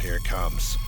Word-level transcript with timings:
here 0.00 0.14
it 0.14 0.24
comes. 0.24 0.78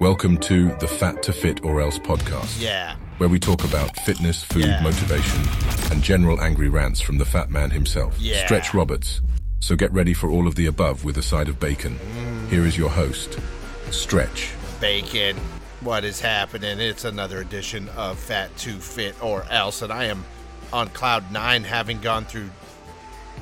Welcome 0.00 0.36
to 0.38 0.68
the 0.76 0.86
Fat 0.86 1.22
to 1.24 1.32
Fit 1.32 1.64
or 1.64 1.80
Else 1.80 1.98
podcast, 1.98 2.60
Yeah. 2.60 2.94
where 3.18 3.28
we 3.28 3.38
talk 3.40 3.64
about 3.64 3.96
fitness, 4.00 4.44
food, 4.44 4.64
Yeah. 4.64 4.80
motivation, 4.82 5.42
and 5.90 6.02
general 6.02 6.40
angry 6.40 6.68
rants 6.68 7.00
from 7.00 7.18
the 7.18 7.24
fat 7.24 7.50
man 7.50 7.70
himself, 7.70 8.14
Yeah. 8.18 8.44
Stretch 8.44 8.72
Roberts. 8.74 9.20
So 9.60 9.74
get 9.74 9.92
ready 9.92 10.14
for 10.14 10.30
all 10.30 10.46
of 10.46 10.54
the 10.54 10.66
above 10.66 11.02
with 11.04 11.16
a 11.18 11.22
side 11.22 11.48
of 11.48 11.58
bacon. 11.58 11.98
Here 12.50 12.64
is 12.64 12.76
your 12.78 12.90
host, 12.90 13.38
Stretch. 13.90 14.50
Bacon. 14.80 15.36
What 15.80 16.04
is 16.04 16.20
happening? 16.20 16.78
It's 16.78 17.04
another 17.04 17.40
edition 17.40 17.88
of 17.96 18.18
Fat 18.18 18.56
to 18.58 18.78
Fit 18.78 19.14
or 19.20 19.44
Else, 19.50 19.82
and 19.82 19.92
I 19.92 20.04
am 20.04 20.24
on 20.72 20.88
cloud 20.90 21.32
nine, 21.32 21.64
having 21.64 22.00
gone 22.00 22.24
through 22.24 22.50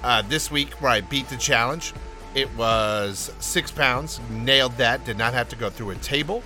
uh, 0.02 0.22
this 0.28 0.50
week 0.50 0.70
where 0.80 0.90
I 0.92 1.00
beat 1.00 1.28
the 1.30 1.36
challenge. 1.36 1.92
It 2.34 2.52
was 2.56 3.32
six 3.38 3.70
pounds, 3.70 4.20
nailed 4.28 4.76
that. 4.78 5.04
Did 5.04 5.16
not 5.16 5.34
have 5.34 5.48
to 5.50 5.56
go 5.56 5.70
through 5.70 5.90
a 5.90 5.96
table. 5.96 6.42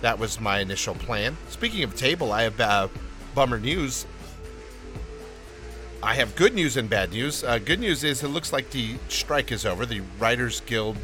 That 0.00 0.18
was 0.18 0.38
my 0.40 0.60
initial 0.60 0.94
plan. 0.94 1.36
Speaking 1.48 1.82
of 1.82 1.96
table, 1.96 2.32
I 2.32 2.42
have 2.42 2.60
uh, 2.60 2.88
bummer 3.34 3.58
news. 3.58 4.06
I 6.02 6.14
have 6.14 6.36
good 6.36 6.54
news 6.54 6.76
and 6.76 6.88
bad 6.88 7.10
news. 7.10 7.42
Uh, 7.42 7.58
good 7.58 7.80
news 7.80 8.04
is 8.04 8.22
it 8.22 8.28
looks 8.28 8.52
like 8.52 8.70
the 8.70 8.96
strike 9.08 9.50
is 9.50 9.66
over. 9.66 9.86
The 9.86 10.02
Writers 10.20 10.60
Guild 10.60 10.96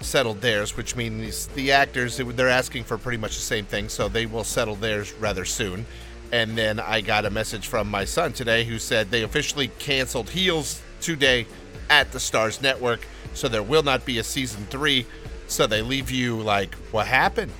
settled 0.00 0.42
theirs, 0.42 0.76
which 0.76 0.94
means 0.96 1.46
the 1.48 1.72
actors 1.72 2.18
they're 2.18 2.48
asking 2.48 2.84
for 2.84 2.98
pretty 2.98 3.16
much 3.16 3.36
the 3.36 3.42
same 3.42 3.64
thing, 3.64 3.88
so 3.88 4.08
they 4.08 4.26
will 4.26 4.44
settle 4.44 4.74
theirs 4.74 5.14
rather 5.14 5.44
soon. 5.46 5.86
And 6.32 6.58
then 6.58 6.80
I 6.80 7.00
got 7.00 7.24
a 7.24 7.30
message 7.30 7.68
from 7.68 7.88
my 7.88 8.04
son 8.04 8.32
today 8.32 8.64
who 8.64 8.78
said 8.78 9.10
they 9.10 9.22
officially 9.22 9.68
canceled 9.78 10.28
Heels 10.28 10.82
today 11.00 11.46
at 11.90 12.12
the 12.12 12.18
Starz 12.18 12.60
Network, 12.60 13.06
so 13.34 13.48
there 13.48 13.62
will 13.62 13.82
not 13.82 14.04
be 14.04 14.18
a 14.18 14.24
season 14.24 14.66
three. 14.66 15.06
So 15.46 15.66
they 15.66 15.82
leave 15.82 16.10
you 16.10 16.40
like, 16.40 16.74
what 16.90 17.06
happened? 17.06 17.52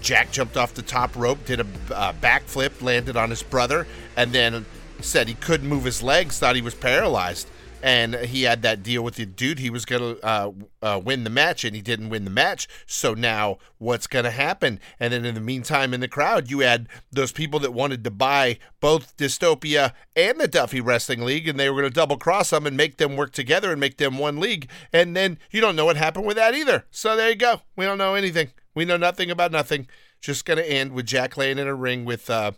Jack 0.00 0.30
jumped 0.30 0.56
off 0.56 0.74
the 0.74 0.82
top 0.82 1.16
rope, 1.16 1.44
did 1.44 1.60
a 1.60 1.66
uh, 1.92 2.12
backflip, 2.12 2.80
landed 2.80 3.16
on 3.16 3.30
his 3.30 3.42
brother, 3.42 3.86
and 4.16 4.32
then 4.32 4.64
said 5.00 5.28
he 5.28 5.34
couldn't 5.34 5.68
move 5.68 5.84
his 5.84 6.02
legs, 6.02 6.38
thought 6.38 6.54
he 6.54 6.62
was 6.62 6.74
paralyzed. 6.74 7.48
And 7.80 8.14
he 8.14 8.42
had 8.42 8.62
that 8.62 8.82
deal 8.82 9.02
with 9.02 9.14
the 9.14 9.26
dude. 9.26 9.60
He 9.60 9.70
was 9.70 9.84
going 9.84 10.16
to 10.16 10.26
uh, 10.26 10.50
uh, 10.82 11.00
win 11.02 11.24
the 11.24 11.30
match, 11.30 11.64
and 11.64 11.76
he 11.76 11.82
didn't 11.82 12.08
win 12.08 12.24
the 12.24 12.30
match. 12.30 12.66
So 12.86 13.14
now 13.14 13.58
what's 13.78 14.08
going 14.08 14.24
to 14.24 14.32
happen? 14.32 14.80
And 14.98 15.12
then 15.12 15.24
in 15.24 15.34
the 15.34 15.40
meantime, 15.40 15.94
in 15.94 16.00
the 16.00 16.08
crowd, 16.08 16.50
you 16.50 16.60
had 16.60 16.88
those 17.12 17.30
people 17.30 17.60
that 17.60 17.72
wanted 17.72 18.02
to 18.04 18.10
buy 18.10 18.58
both 18.80 19.16
Dystopia 19.16 19.92
and 20.16 20.40
the 20.40 20.48
Duffy 20.48 20.80
Wrestling 20.80 21.22
League, 21.22 21.46
and 21.46 21.58
they 21.58 21.70
were 21.70 21.80
going 21.80 21.90
to 21.90 21.94
double 21.94 22.16
cross 22.16 22.50
them 22.50 22.66
and 22.66 22.76
make 22.76 22.96
them 22.96 23.16
work 23.16 23.32
together 23.32 23.70
and 23.70 23.80
make 23.80 23.98
them 23.98 24.18
one 24.18 24.40
league. 24.40 24.68
And 24.92 25.16
then 25.16 25.38
you 25.50 25.60
don't 25.60 25.76
know 25.76 25.84
what 25.84 25.96
happened 25.96 26.26
with 26.26 26.36
that 26.36 26.54
either. 26.54 26.84
So 26.90 27.14
there 27.16 27.30
you 27.30 27.36
go. 27.36 27.62
We 27.76 27.84
don't 27.84 27.98
know 27.98 28.14
anything. 28.14 28.50
We 28.74 28.84
know 28.84 28.96
nothing 28.96 29.30
about 29.30 29.52
nothing. 29.52 29.88
Just 30.20 30.44
going 30.44 30.58
to 30.58 30.68
end 30.68 30.92
with 30.92 31.06
Jack 31.06 31.36
laying 31.36 31.58
in 31.58 31.68
a 31.68 31.74
ring 31.74 32.04
with 32.04 32.28
uh, 32.28 32.52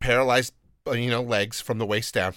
paralyzed, 0.00 0.54
uh, 0.86 0.92
you 0.92 1.10
know, 1.10 1.22
legs 1.22 1.60
from 1.60 1.78
the 1.78 1.86
waist 1.86 2.14
down. 2.14 2.34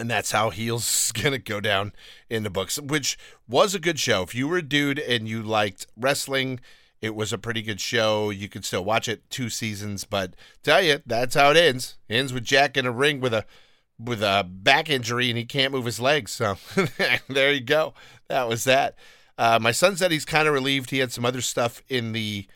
And 0.00 0.10
that's 0.10 0.32
how 0.32 0.48
Heels 0.48 1.12
to 1.14 1.38
go 1.38 1.60
down 1.60 1.92
in 2.30 2.42
the 2.42 2.50
books, 2.50 2.80
which 2.80 3.18
was 3.46 3.74
a 3.74 3.78
good 3.78 3.98
show. 3.98 4.22
If 4.22 4.34
you 4.34 4.48
were 4.48 4.56
a 4.56 4.62
dude 4.62 4.98
and 4.98 5.28
you 5.28 5.42
liked 5.42 5.86
wrestling, 5.94 6.60
it 7.02 7.14
was 7.14 7.34
a 7.34 7.38
pretty 7.38 7.60
good 7.60 7.80
show. 7.80 8.30
You 8.30 8.48
could 8.48 8.64
still 8.64 8.84
watch 8.84 9.08
it 9.08 9.28
two 9.28 9.50
seasons, 9.50 10.04
but 10.04 10.34
tell 10.62 10.82
you, 10.82 11.02
that's 11.04 11.34
how 11.34 11.50
it 11.50 11.58
ends. 11.58 11.98
ends 12.08 12.32
with 12.32 12.44
Jack 12.44 12.78
in 12.78 12.86
a 12.86 12.90
ring 12.90 13.20
with 13.20 13.34
a 13.34 13.44
with 13.98 14.22
a 14.22 14.46
back 14.48 14.88
injury 14.88 15.28
and 15.28 15.36
he 15.36 15.44
can't 15.44 15.72
move 15.72 15.84
his 15.84 16.00
legs. 16.00 16.32
So 16.32 16.56
there 17.28 17.52
you 17.52 17.60
go. 17.60 17.92
That 18.28 18.48
was 18.48 18.64
that. 18.64 18.96
Uh, 19.36 19.58
my 19.60 19.72
son 19.72 19.96
said 19.96 20.12
he's 20.12 20.24
kind 20.24 20.48
of 20.48 20.54
relieved. 20.54 20.90
He 20.90 20.98
had 20.98 21.12
some 21.12 21.26
other 21.26 21.42
stuff 21.42 21.82
in 21.90 22.12
the 22.12 22.46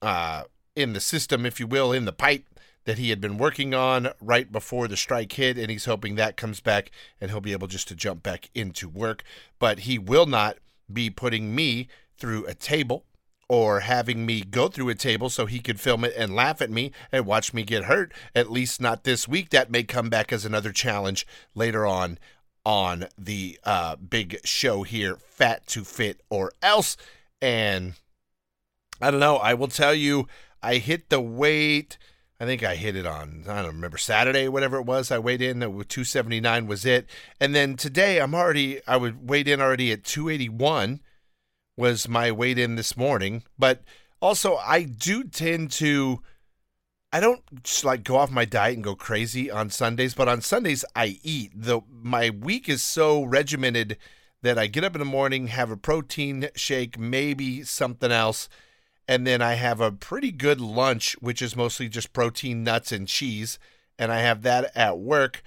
uh, 0.00 0.44
in 0.74 0.94
the 0.94 1.00
system, 1.00 1.44
if 1.44 1.60
you 1.60 1.66
will, 1.66 1.92
in 1.92 2.06
the 2.06 2.12
pipe 2.12 2.46
that 2.88 2.96
he 2.96 3.10
had 3.10 3.20
been 3.20 3.36
working 3.36 3.74
on 3.74 4.08
right 4.18 4.50
before 4.50 4.88
the 4.88 4.96
strike 4.96 5.30
hit, 5.32 5.58
and 5.58 5.70
he's 5.70 5.84
hoping 5.84 6.14
that 6.14 6.38
comes 6.38 6.58
back 6.58 6.90
and 7.20 7.30
he'll 7.30 7.38
be 7.38 7.52
able 7.52 7.66
just 7.66 7.86
to 7.86 7.94
jump 7.94 8.22
back 8.22 8.48
into 8.54 8.88
work. 8.88 9.22
But 9.58 9.80
he 9.80 9.98
will 9.98 10.24
not 10.24 10.56
be 10.90 11.10
putting 11.10 11.54
me 11.54 11.88
through 12.16 12.46
a 12.46 12.54
table 12.54 13.04
or 13.46 13.80
having 13.80 14.24
me 14.24 14.40
go 14.40 14.68
through 14.68 14.88
a 14.88 14.94
table 14.94 15.28
so 15.28 15.44
he 15.44 15.60
could 15.60 15.78
film 15.78 16.02
it 16.02 16.14
and 16.16 16.34
laugh 16.34 16.62
at 16.62 16.70
me 16.70 16.90
and 17.12 17.26
watch 17.26 17.52
me 17.52 17.62
get 17.62 17.84
hurt. 17.84 18.10
At 18.34 18.50
least 18.50 18.80
not 18.80 19.04
this 19.04 19.28
week. 19.28 19.50
That 19.50 19.70
may 19.70 19.82
come 19.82 20.08
back 20.08 20.32
as 20.32 20.46
another 20.46 20.72
challenge 20.72 21.26
later 21.54 21.84
on 21.84 22.18
on 22.64 23.08
the 23.18 23.60
uh, 23.64 23.96
big 23.96 24.38
show 24.44 24.82
here, 24.82 25.16
Fat 25.16 25.66
to 25.66 25.84
Fit 25.84 26.22
or 26.30 26.52
Else. 26.62 26.96
And 27.42 27.96
I 28.98 29.10
don't 29.10 29.20
know. 29.20 29.36
I 29.36 29.52
will 29.52 29.68
tell 29.68 29.94
you, 29.94 30.26
I 30.62 30.76
hit 30.76 31.10
the 31.10 31.20
weight. 31.20 31.98
I 32.40 32.44
think 32.44 32.62
I 32.62 32.76
hit 32.76 32.94
it 32.94 33.04
on, 33.04 33.44
I 33.48 33.62
don't 33.62 33.74
remember, 33.74 33.98
Saturday, 33.98 34.46
whatever 34.48 34.76
it 34.76 34.86
was. 34.86 35.10
I 35.10 35.18
weighed 35.18 35.42
in, 35.42 35.60
uh, 35.62 35.66
279 35.66 36.68
was 36.68 36.84
it. 36.84 37.08
And 37.40 37.52
then 37.52 37.76
today, 37.76 38.20
I'm 38.20 38.34
already, 38.34 38.80
I 38.86 38.96
would 38.96 39.28
weighed 39.28 39.48
in 39.48 39.60
already 39.60 39.90
at 39.90 40.04
281 40.04 41.00
was 41.76 42.08
my 42.08 42.30
weight 42.30 42.58
in 42.58 42.76
this 42.76 42.96
morning. 42.96 43.42
But 43.58 43.82
also, 44.20 44.56
I 44.56 44.84
do 44.84 45.24
tend 45.24 45.72
to, 45.72 46.22
I 47.12 47.18
don't 47.18 47.42
just 47.64 47.84
like 47.84 48.04
go 48.04 48.16
off 48.16 48.30
my 48.30 48.44
diet 48.44 48.76
and 48.76 48.84
go 48.84 48.94
crazy 48.94 49.50
on 49.50 49.70
Sundays, 49.70 50.14
but 50.14 50.28
on 50.28 50.40
Sundays, 50.40 50.84
I 50.94 51.18
eat. 51.24 51.50
The, 51.56 51.80
my 51.90 52.30
week 52.30 52.68
is 52.68 52.84
so 52.84 53.24
regimented 53.24 53.98
that 54.42 54.58
I 54.58 54.68
get 54.68 54.84
up 54.84 54.94
in 54.94 55.00
the 55.00 55.04
morning, 55.04 55.48
have 55.48 55.72
a 55.72 55.76
protein 55.76 56.48
shake, 56.54 57.00
maybe 57.00 57.64
something 57.64 58.12
else 58.12 58.48
and 59.08 59.26
then 59.26 59.40
I 59.40 59.54
have 59.54 59.80
a 59.80 59.90
pretty 59.90 60.30
good 60.30 60.60
lunch, 60.60 61.16
which 61.20 61.40
is 61.40 61.56
mostly 61.56 61.88
just 61.88 62.12
protein, 62.12 62.62
nuts, 62.62 62.92
and 62.92 63.08
cheese, 63.08 63.58
and 63.98 64.12
I 64.12 64.20
have 64.20 64.42
that 64.42 64.70
at 64.76 64.98
work. 64.98 65.42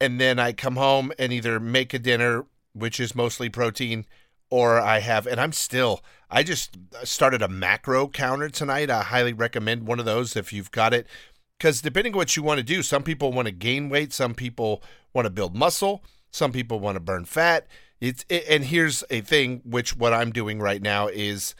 And 0.00 0.20
then 0.20 0.38
I 0.38 0.52
come 0.52 0.76
home 0.76 1.12
and 1.18 1.32
either 1.32 1.58
make 1.58 1.92
a 1.92 1.98
dinner, 1.98 2.46
which 2.72 3.00
is 3.00 3.14
mostly 3.14 3.48
protein, 3.48 4.06
or 4.50 4.78
I 4.78 5.00
have, 5.00 5.26
and 5.26 5.40
I'm 5.40 5.52
still, 5.52 6.02
I 6.30 6.42
just 6.42 6.76
started 7.02 7.42
a 7.42 7.48
macro 7.48 8.06
counter 8.06 8.48
tonight. 8.48 8.90
I 8.90 9.02
highly 9.02 9.32
recommend 9.32 9.86
one 9.86 9.98
of 9.98 10.04
those 10.04 10.36
if 10.36 10.52
you've 10.52 10.70
got 10.70 10.94
it, 10.94 11.06
because 11.58 11.82
depending 11.82 12.12
on 12.12 12.18
what 12.18 12.36
you 12.36 12.42
want 12.42 12.58
to 12.58 12.64
do, 12.64 12.82
some 12.82 13.02
people 13.02 13.32
want 13.32 13.46
to 13.46 13.52
gain 13.52 13.88
weight, 13.88 14.12
some 14.12 14.34
people 14.34 14.82
want 15.12 15.26
to 15.26 15.30
build 15.30 15.56
muscle, 15.56 16.04
some 16.30 16.52
people 16.52 16.78
want 16.78 16.96
to 16.96 17.00
burn 17.00 17.24
fat. 17.24 17.66
It's, 18.00 18.24
and 18.28 18.64
here's 18.64 19.02
a 19.10 19.22
thing, 19.22 19.62
which 19.64 19.96
what 19.96 20.12
I'm 20.12 20.30
doing 20.30 20.60
right 20.60 20.82
now 20.82 21.08
is 21.08 21.54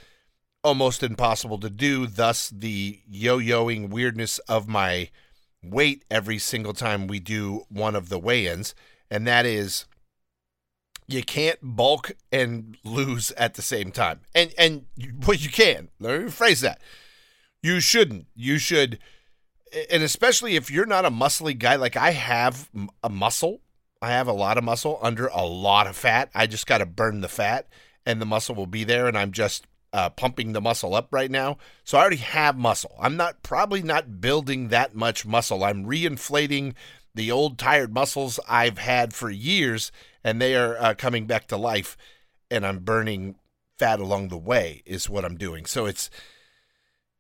almost 0.67 1.05
impossible 1.05 1.59
to 1.61 1.71
do, 1.71 2.09
thus 2.09 2.51
the 2.51 3.01
yo 3.09 3.39
yoing 3.39 3.89
weirdness 3.89 4.41
of 4.41 4.67
my 4.69 5.11
weight 5.63 6.05
every 6.11 6.39
single 6.39 6.73
time 6.73 7.07
we 7.07 7.21
do 7.21 7.63
one 7.69 7.95
of 7.95 8.09
the 8.09 8.19
weigh 8.19 8.49
ins. 8.49 8.75
And 9.09 9.27
that 9.29 9.47
is 9.47 9.87
you 11.07 11.23
can't 11.23 11.59
bulk 11.63 12.13
and 12.33 12.77
lose 12.83 13.31
at 13.33 13.55
the 13.55 13.63
same 13.63 13.93
time. 13.93 14.21
And 14.35 14.53
and 14.59 14.87
well 15.25 15.37
you 15.37 15.51
can. 15.51 15.89
Let 16.01 16.21
me 16.21 16.27
rephrase 16.27 16.61
that. 16.63 16.81
You 17.63 17.79
shouldn't. 17.79 18.27
You 18.35 18.59
should 18.59 18.99
and 19.91 20.03
especially 20.03 20.57
if 20.57 20.69
you're 20.69 20.85
not 20.85 21.05
a 21.05 21.11
muscly 21.11 21.57
guy 21.57 21.77
like 21.77 21.97
I 21.97 22.11
have 22.11 22.69
a 23.05 23.09
muscle. 23.09 23.61
I 24.03 24.11
have 24.11 24.27
a 24.27 24.33
lot 24.33 24.59
of 24.59 24.65
muscle 24.65 24.99
under 25.01 25.29
a 25.29 25.45
lot 25.45 25.87
of 25.87 25.97
fat. 25.97 26.29
I 26.35 26.49
just 26.49 26.67
got 26.67 26.79
to 26.79 26.87
burn 26.87 27.21
the 27.21 27.29
fat 27.29 27.69
and 28.05 28.21
the 28.21 28.27
muscle 28.27 28.57
will 28.57 28.67
be 28.67 28.83
there 28.83 29.07
and 29.07 29.17
I'm 29.17 29.31
just 29.31 29.67
uh, 29.97 30.11
pumping 30.11 30.53
the 30.53 30.61
muscle 30.61 30.95
up 30.95 31.09
right 31.11 31.31
now. 31.31 31.57
So 31.83 31.97
I 31.97 32.03
already 32.03 32.17
have 32.17 32.59
muscle. 32.59 32.95
I'm 33.01 33.17
not 33.17 33.43
probably 33.43 33.81
not 33.83 34.21
building 34.21 34.69
that 34.69 34.95
much 34.95 35.25
muscle. 35.25 35.65
I'm 35.65 35.87
reinflating 35.87 36.75
the 37.15 37.33
old 37.33 37.59
tired 37.59 37.95
muscles 37.95 38.39
I've 38.47 38.77
had 38.77 39.15
for 39.15 39.31
years, 39.31 39.91
and 40.23 40.39
they 40.39 40.55
are 40.55 40.77
uh, 40.77 40.95
coming 40.95 41.27
back 41.27 41.47
to 41.47 41.57
life. 41.57 41.97
And 42.51 42.67
I'm 42.67 42.81
burning 42.81 43.37
fat 43.79 43.99
along 43.99 44.29
the 44.29 44.37
way 44.37 44.83
is 44.85 45.09
what 45.09 45.25
I'm 45.25 45.39
doing. 45.39 45.65
So 45.65 45.87
it's 45.87 46.11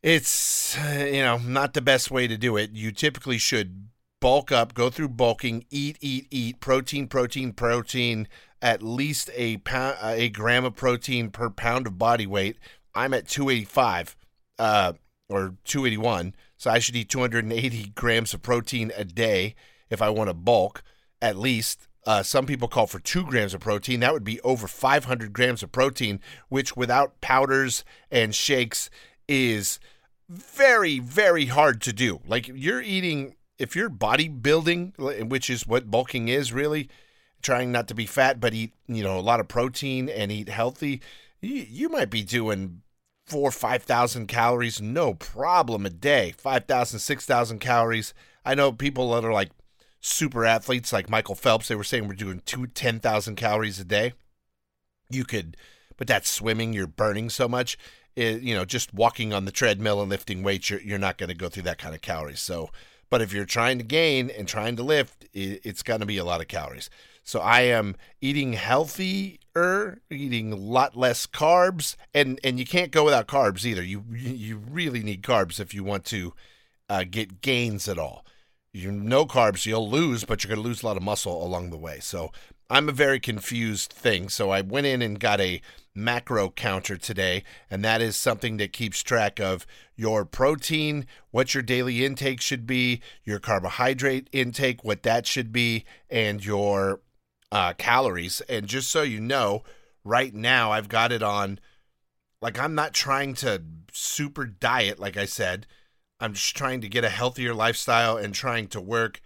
it's 0.02 0.76
you 0.98 1.22
know 1.22 1.38
not 1.38 1.72
the 1.72 1.80
best 1.80 2.10
way 2.10 2.28
to 2.28 2.36
do 2.36 2.58
it. 2.58 2.72
You 2.72 2.92
typically 2.92 3.38
should 3.38 3.88
bulk 4.20 4.52
up, 4.52 4.74
go 4.74 4.90
through 4.90 5.08
bulking, 5.08 5.64
eat, 5.70 5.96
eat, 6.02 6.26
eat, 6.30 6.60
protein, 6.60 7.08
protein, 7.08 7.54
protein 7.54 8.28
at 8.66 8.82
least 8.82 9.30
a 9.32 9.58
pound, 9.58 9.96
a 10.02 10.28
gram 10.28 10.64
of 10.64 10.74
protein 10.74 11.30
per 11.30 11.48
pound 11.48 11.86
of 11.86 11.98
body 11.98 12.26
weight. 12.26 12.56
I'm 12.96 13.14
at 13.14 13.28
285 13.28 14.16
uh, 14.58 14.94
or 15.28 15.54
281, 15.64 16.34
so 16.56 16.72
I 16.72 16.80
should 16.80 16.96
eat 16.96 17.08
280 17.08 17.90
grams 17.94 18.34
of 18.34 18.42
protein 18.42 18.90
a 18.96 19.04
day 19.04 19.54
if 19.88 20.02
I 20.02 20.10
want 20.10 20.30
to 20.30 20.34
bulk 20.34 20.82
at 21.22 21.36
least. 21.36 21.86
Uh, 22.04 22.24
some 22.24 22.44
people 22.44 22.66
call 22.66 22.88
for 22.88 22.98
two 22.98 23.24
grams 23.24 23.54
of 23.54 23.60
protein. 23.60 24.00
That 24.00 24.12
would 24.12 24.24
be 24.24 24.40
over 24.40 24.66
500 24.66 25.32
grams 25.32 25.62
of 25.62 25.70
protein, 25.70 26.18
which 26.48 26.76
without 26.76 27.20
powders 27.20 27.84
and 28.10 28.34
shakes 28.34 28.90
is 29.28 29.78
very, 30.28 30.98
very 30.98 31.46
hard 31.46 31.80
to 31.82 31.92
do. 31.92 32.18
Like 32.26 32.48
you're 32.52 32.82
eating, 32.82 33.36
if 33.60 33.76
you're 33.76 33.90
bodybuilding, 33.90 35.28
which 35.28 35.50
is 35.50 35.68
what 35.68 35.88
bulking 35.88 36.26
is 36.26 36.52
really, 36.52 36.88
trying 37.46 37.70
not 37.70 37.86
to 37.86 37.94
be 37.94 38.06
fat, 38.06 38.40
but 38.40 38.52
eat, 38.52 38.72
you 38.88 39.04
know, 39.04 39.18
a 39.18 39.20
lot 39.20 39.38
of 39.38 39.46
protein 39.46 40.08
and 40.08 40.32
eat 40.32 40.48
healthy, 40.48 41.00
you, 41.40 41.64
you 41.68 41.88
might 41.88 42.10
be 42.10 42.24
doing 42.24 42.82
four, 43.24 43.52
5,000 43.52 44.26
calories, 44.26 44.82
no 44.82 45.14
problem 45.14 45.86
a 45.86 45.90
day. 45.90 46.34
5,000, 46.36 46.98
6,000 46.98 47.60
calories. 47.60 48.12
I 48.44 48.56
know 48.56 48.72
people 48.72 49.12
that 49.12 49.24
are 49.24 49.32
like 49.32 49.50
super 50.00 50.44
athletes 50.44 50.92
like 50.92 51.08
Michael 51.08 51.36
Phelps, 51.36 51.68
they 51.68 51.76
were 51.76 51.84
saying 51.84 52.08
we're 52.08 52.14
doing 52.14 52.42
two, 52.44 52.66
10,000 52.66 53.36
calories 53.36 53.78
a 53.78 53.84
day. 53.84 54.12
You 55.08 55.24
could, 55.24 55.56
but 55.96 56.08
that's 56.08 56.28
swimming, 56.28 56.72
you're 56.72 56.88
burning 56.88 57.30
so 57.30 57.46
much. 57.46 57.78
It, 58.16 58.42
you 58.42 58.56
know, 58.56 58.64
just 58.64 58.92
walking 58.92 59.32
on 59.32 59.44
the 59.44 59.52
treadmill 59.52 60.00
and 60.00 60.10
lifting 60.10 60.42
weights, 60.42 60.68
you're, 60.68 60.80
you're 60.80 60.98
not 60.98 61.16
going 61.16 61.28
to 61.28 61.34
go 61.34 61.48
through 61.48 61.62
that 61.64 61.78
kind 61.78 61.94
of 61.94 62.00
calories. 62.00 62.40
So, 62.40 62.70
but 63.08 63.22
if 63.22 63.32
you're 63.32 63.44
trying 63.44 63.78
to 63.78 63.84
gain 63.84 64.30
and 64.30 64.48
trying 64.48 64.74
to 64.76 64.82
lift, 64.82 65.26
it, 65.32 65.60
it's 65.62 65.84
going 65.84 66.00
to 66.00 66.06
be 66.06 66.18
a 66.18 66.24
lot 66.24 66.40
of 66.40 66.48
calories. 66.48 66.90
So 67.26 67.40
I 67.40 67.62
am 67.62 67.96
eating 68.20 68.52
healthier, 68.52 70.00
eating 70.08 70.52
a 70.52 70.56
lot 70.56 70.96
less 70.96 71.26
carbs, 71.26 71.96
and 72.14 72.38
and 72.44 72.58
you 72.58 72.64
can't 72.64 72.92
go 72.92 73.04
without 73.04 73.26
carbs 73.26 73.64
either. 73.64 73.82
You 73.82 74.04
you 74.12 74.58
really 74.58 75.02
need 75.02 75.22
carbs 75.22 75.58
if 75.58 75.74
you 75.74 75.82
want 75.82 76.04
to 76.06 76.34
uh, 76.88 77.04
get 77.10 77.40
gains 77.40 77.88
at 77.88 77.98
all. 77.98 78.24
You 78.72 78.92
no 78.92 79.26
carbs, 79.26 79.66
you'll 79.66 79.90
lose, 79.90 80.22
but 80.24 80.44
you're 80.44 80.54
going 80.54 80.62
to 80.62 80.68
lose 80.68 80.84
a 80.84 80.86
lot 80.86 80.96
of 80.96 81.02
muscle 81.02 81.44
along 81.44 81.70
the 81.70 81.76
way. 81.76 81.98
So 81.98 82.30
I'm 82.70 82.88
a 82.88 82.92
very 82.92 83.18
confused 83.18 83.92
thing. 83.92 84.28
So 84.28 84.50
I 84.50 84.60
went 84.60 84.86
in 84.86 85.02
and 85.02 85.18
got 85.18 85.40
a 85.40 85.60
macro 85.96 86.50
counter 86.50 86.96
today, 86.96 87.42
and 87.68 87.84
that 87.84 88.00
is 88.00 88.16
something 88.16 88.58
that 88.58 88.72
keeps 88.72 89.02
track 89.02 89.40
of 89.40 89.66
your 89.96 90.24
protein, 90.24 91.06
what 91.32 91.54
your 91.54 91.62
daily 91.62 92.04
intake 92.04 92.40
should 92.40 92.66
be, 92.66 93.00
your 93.24 93.40
carbohydrate 93.40 94.28
intake, 94.30 94.84
what 94.84 95.02
that 95.02 95.26
should 95.26 95.50
be, 95.52 95.84
and 96.08 96.44
your 96.44 97.00
uh, 97.56 97.72
calories. 97.72 98.42
And 98.50 98.66
just 98.66 98.90
so 98.90 99.00
you 99.00 99.18
know, 99.18 99.62
right 100.04 100.34
now 100.34 100.72
I've 100.72 100.90
got 100.90 101.10
it 101.10 101.22
on. 101.22 101.58
Like 102.42 102.58
I'm 102.58 102.74
not 102.74 102.92
trying 102.92 103.32
to 103.36 103.62
super 103.92 104.44
diet, 104.44 104.98
like 104.98 105.16
I 105.16 105.24
said. 105.24 105.66
I'm 106.20 106.34
just 106.34 106.54
trying 106.54 106.82
to 106.82 106.88
get 106.88 107.02
a 107.02 107.08
healthier 107.08 107.54
lifestyle 107.54 108.18
and 108.18 108.34
trying 108.34 108.68
to 108.68 108.80
work. 108.80 109.22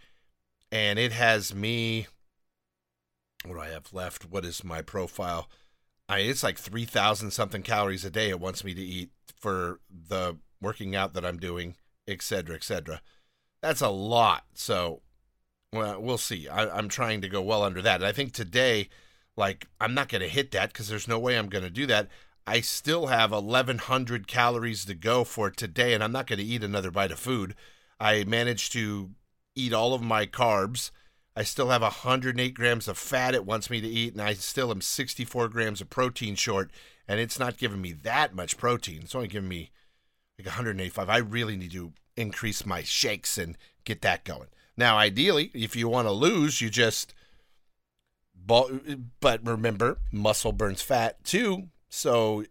And 0.71 0.97
it 0.97 1.11
has 1.11 1.53
me. 1.53 2.07
What 3.45 3.55
do 3.55 3.61
I 3.61 3.71
have 3.71 3.93
left? 3.93 4.31
What 4.31 4.45
is 4.45 4.63
my 4.63 4.81
profile? 4.81 5.51
I 6.09 6.21
it's 6.21 6.45
like 6.45 6.57
three 6.59 6.85
thousand 6.85 7.33
something 7.33 7.63
calories 7.63 8.05
a 8.05 8.11
day. 8.11 8.29
It 8.29 8.39
wants 8.39 8.63
me 8.63 8.75
to 8.75 8.83
eat 8.83 9.11
for 9.41 9.81
the 9.91 10.37
working 10.63 10.95
out 10.95 11.15
that 11.15 11.25
I'm 11.25 11.39
doing, 11.39 11.75
etc., 12.07 12.55
etc. 12.55 13.01
That's 13.61 13.81
a 13.81 13.89
lot. 13.89 14.45
So 14.55 15.03
well, 15.73 16.01
we'll 16.01 16.19
see. 16.19 16.49
I, 16.49 16.79
am 16.79 16.89
trying 16.89 17.21
to 17.21 17.29
go 17.29 17.41
well 17.41 17.63
under 17.63 17.83
that. 17.83 17.97
And 17.97 18.07
I 18.07 18.13
think 18.13 18.33
today, 18.33 18.89
like, 19.37 19.69
I'm 19.81 19.95
not 19.95 20.09
going 20.09 20.23
to 20.23 20.29
hit 20.29 20.51
that 20.53 20.73
because 20.73 20.89
there's 20.89 21.09
no 21.09 21.19
way 21.19 21.39
I'm 21.39 21.49
going 21.49 21.65
to 21.65 21.71
do 21.71 21.87
that. 21.87 22.09
I 22.47 22.61
still 22.61 23.07
have 23.07 23.31
1,100 23.31 24.27
calories 24.27 24.85
to 24.87 24.95
go 24.95 25.25
for 25.25 25.51
today, 25.51 25.95
and 25.95 26.03
I'm 26.03 26.13
not 26.13 26.27
going 26.27 26.41
to 26.41 26.45
eat 26.45 26.65
another 26.65 26.91
bite 26.91 27.13
of 27.13 27.21
food. 27.21 27.55
I 28.01 28.25
managed 28.25 28.73
to 28.73 29.11
eat 29.55 29.73
all 29.73 29.95
of 29.95 30.03
my 30.03 30.27
carbs. 30.27 30.91
I 31.37 31.45
still 31.45 31.69
have 31.69 31.83
108 31.83 32.55
grams 32.55 32.89
of 32.89 32.99
fat 32.99 33.35
it 33.35 33.47
wants 33.47 33.71
me 33.71 33.81
to 33.81 33.87
eat, 33.87 34.15
and 34.15 34.23
I 34.23 34.35
still 34.35 34.73
am 34.73 34.81
64 34.81 35.49
grams 35.49 35.81
of 35.81 35.91
protein 35.91 36.35
short, 36.35 36.71
and 37.07 37.21
it's 37.21 37.39
not 37.39 37.59
giving 37.59 37.81
me 37.81 37.93
that 37.93 38.35
much 38.35 38.57
protein. 38.57 39.03
It's 39.03 39.15
only 39.15 39.29
giving 39.29 39.49
me 39.49 39.71
like 40.39 40.47
185. 40.47 41.09
I 41.09 41.19
really 41.19 41.57
need 41.57 41.73
to 41.73 41.93
increase 42.17 42.67
my 42.67 42.83
shakes 42.83 43.39
and 43.39 43.57
get 43.85 44.03
that 44.03 44.25
going. 44.25 44.49
Now, 44.81 44.97
ideally, 44.97 45.51
if 45.53 45.77
you 45.77 45.91
want 45.91 46.09
to 46.09 46.13
lose, 46.13 46.63
you 46.63 46.71
just. 46.71 47.13
But 48.47 49.47
remember, 49.47 49.99
muscle 50.11 50.53
burns 50.53 50.81
fat 50.81 51.23
too. 51.23 51.69
So 51.91 52.45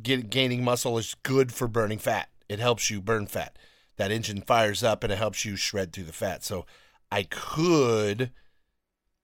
get, 0.00 0.30
gaining 0.30 0.64
muscle 0.64 0.96
is 0.96 1.14
good 1.22 1.52
for 1.52 1.68
burning 1.68 1.98
fat. 1.98 2.30
It 2.48 2.58
helps 2.58 2.88
you 2.88 3.02
burn 3.02 3.26
fat. 3.26 3.58
That 3.96 4.10
engine 4.10 4.40
fires 4.40 4.82
up 4.82 5.04
and 5.04 5.12
it 5.12 5.18
helps 5.18 5.44
you 5.44 5.56
shred 5.56 5.92
through 5.92 6.04
the 6.04 6.12
fat. 6.14 6.42
So 6.42 6.64
I 7.12 7.24
could, 7.24 8.30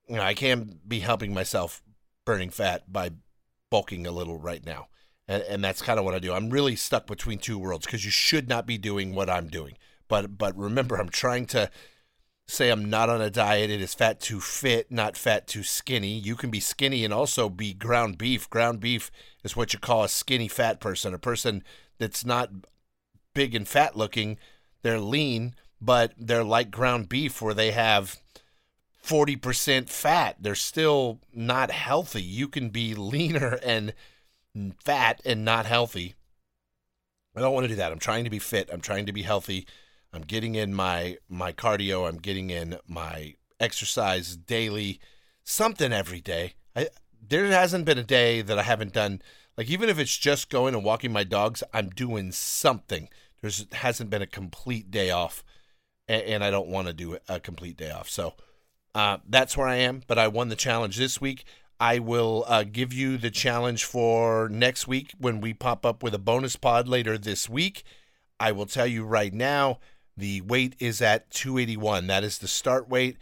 you 0.07 0.17
know, 0.17 0.23
I 0.23 0.35
can 0.35 0.81
be 0.87 1.01
helping 1.01 1.33
myself 1.33 1.83
burning 2.27 2.51
fat 2.51 2.93
by 2.93 3.13
bulking 3.71 4.07
a 4.07 4.13
little 4.13 4.39
right 4.39 4.65
now. 4.67 4.89
And, 5.27 5.43
and 5.45 5.65
that's 5.65 5.81
kind 5.81 5.99
of 5.99 6.05
what 6.05 6.15
I 6.15 6.19
do. 6.19 6.35
I'm 6.35 6.51
really 6.51 6.77
stuck 6.77 7.07
between 7.07 7.39
two 7.39 7.59
worlds 7.59 7.87
because 7.87 8.05
you 8.05 8.11
should 8.11 8.51
not 8.51 8.67
be 8.67 8.77
doing 8.77 9.15
what 9.15 9.31
I'm 9.31 9.49
doing. 9.49 9.79
But 10.09 10.37
but 10.37 10.55
remember, 10.59 10.97
I'm 10.97 11.09
trying 11.09 11.47
to 11.47 11.71
say 12.51 12.71
I'm 12.71 12.91
not 12.91 13.09
on 13.09 13.21
a 13.21 13.31
diet. 13.31 13.71
It 13.71 13.81
is 13.81 13.95
fat 13.95 14.21
to 14.23 14.41
fit, 14.41 14.91
not 14.91 15.17
fat 15.17 15.47
to 15.49 15.63
skinny. 15.63 16.19
You 16.19 16.37
can 16.37 16.51
be 16.51 16.61
skinny 16.61 17.05
and 17.05 17.15
also 17.15 17.49
be 17.49 17.73
ground 17.73 18.19
beef. 18.19 18.49
Ground 18.51 18.81
beef 18.81 19.11
is 19.43 19.57
what 19.57 19.73
you 19.73 19.79
call 19.79 20.05
a 20.05 20.09
skinny 20.09 20.49
fat 20.49 20.81
person, 20.81 21.15
a 21.15 21.19
person 21.19 21.63
that's 21.99 22.25
not 22.25 22.51
big 23.35 23.55
and 23.55 23.67
fat 23.67 23.97
looking. 23.97 24.39
They're 24.83 25.01
lean, 25.01 25.55
but 25.81 26.13
they're 26.19 26.45
like 26.45 26.71
ground 26.71 27.09
beef 27.09 27.41
where 27.41 27.55
they 27.55 27.71
have 27.71 28.17
40% 29.05 29.89
fat. 29.89 30.37
They're 30.41 30.55
still 30.55 31.21
not 31.33 31.71
healthy. 31.71 32.23
You 32.23 32.49
can 32.49 32.71
be 32.71 32.95
leaner 32.95 33.59
and 33.63 33.95
fat 34.85 35.21
and 35.25 35.45
not 35.45 35.67
healthy. 35.67 36.15
I 37.37 37.41
don't 37.41 37.55
want 37.55 37.65
to 37.65 37.69
do 37.69 37.77
that. 37.77 37.93
I'm 37.93 37.99
trying 37.99 38.25
to 38.25 38.31
be 38.31 38.39
fit. 38.39 38.69
I'm 38.73 38.81
trying 38.81 39.07
to 39.07 39.13
be 39.13 39.23
healthy. 39.23 39.67
I'm 40.13 40.23
getting 40.23 40.55
in 40.55 40.75
my 40.75 41.19
my 41.29 41.53
cardio. 41.53 42.09
I'm 42.09 42.19
getting 42.19 42.51
in 42.51 42.79
my 42.87 43.35
exercise 43.59 44.37
daily, 44.37 45.01
something 45.45 45.93
every 45.93 46.21
day. 46.21 46.55
I 46.75 46.89
there 47.27 47.47
hasn't 47.47 47.85
been 47.85 47.99
a 47.99 48.05
day 48.05 48.43
that 48.43 48.59
I 48.59 48.63
haven't 48.63 48.93
done. 48.93 49.23
Like 49.57 49.71
even 49.71 49.89
if 49.89 49.99
it's 49.99 50.17
just 50.17 50.51
going 50.51 50.75
and 50.75 50.85
walking 50.85 51.13
my 51.13 51.25
dogs, 51.25 51.63
I'm 51.73 51.91
doing 51.91 52.33
something. 52.33 53.09
There 53.41 53.51
hasn't 53.73 54.11
been 54.11 54.23
a 54.23 54.27
complete 54.27 54.91
day 54.91 55.11
off, 55.11 55.45
and, 56.09 56.23
and 56.23 56.45
I 56.45 56.51
don't 56.51 56.69
want 56.69 56.89
to 56.89 56.93
do 56.93 57.19
a 57.29 57.41
complete 57.41 57.77
day 57.77 57.91
off. 57.91 58.09
So 58.09 58.35
uh, 58.95 59.19
that's 59.29 59.57
where 59.57 59.69
I 59.69 59.77
am. 59.77 60.03
But 60.07 60.19
I 60.19 60.29
won 60.29 60.49
the 60.49 60.57
challenge 60.57 60.97
this 60.97 61.21
week. 61.21 61.45
I 61.79 61.99
will 61.99 62.45
uh, 62.47 62.65
give 62.65 62.93
you 62.93 63.17
the 63.17 63.31
challenge 63.31 63.85
for 63.85 64.49
next 64.51 64.87
week 64.87 65.15
when 65.19 65.41
we 65.41 65.55
pop 65.55 65.87
up 65.87 66.03
with 66.03 66.15
a 66.15 66.19
bonus 66.19 66.57
pod 66.57 66.89
later 66.89 67.17
this 67.17 67.49
week. 67.49 67.85
I 68.39 68.53
will 68.53 68.67
tell 68.67 68.87
you 68.87 69.05
right 69.05 69.33
now 69.33 69.79
the 70.17 70.41
weight 70.43 70.77
is 70.79 71.01
at 71.01 71.31
281. 71.31 72.07
That 72.07 72.25
is 72.25 72.39
the 72.39 72.49
start 72.49 72.89
weight. 72.89 73.17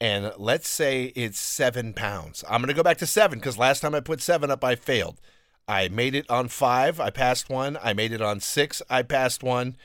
And 0.00 0.32
let's 0.36 0.68
say 0.68 1.12
it's 1.16 1.40
seven 1.40 1.92
pounds. 1.92 2.44
I'm 2.48 2.60
going 2.60 2.68
to 2.68 2.74
go 2.74 2.82
back 2.82 2.98
to 2.98 3.06
seven 3.06 3.38
because 3.38 3.58
last 3.58 3.80
time 3.80 3.94
I 3.94 4.00
put 4.00 4.20
seven 4.20 4.50
up, 4.50 4.62
I 4.62 4.76
failed. 4.76 5.20
I 5.66 5.88
made 5.88 6.14
it 6.14 6.28
on 6.30 6.48
five. 6.48 7.00
I 7.00 7.10
passed 7.10 7.50
one. 7.50 7.76
I 7.82 7.92
made 7.92 8.12
it 8.12 8.22
on 8.22 8.40
six. 8.40 8.80
I 8.88 9.02
passed 9.02 9.42
one. 9.42 9.76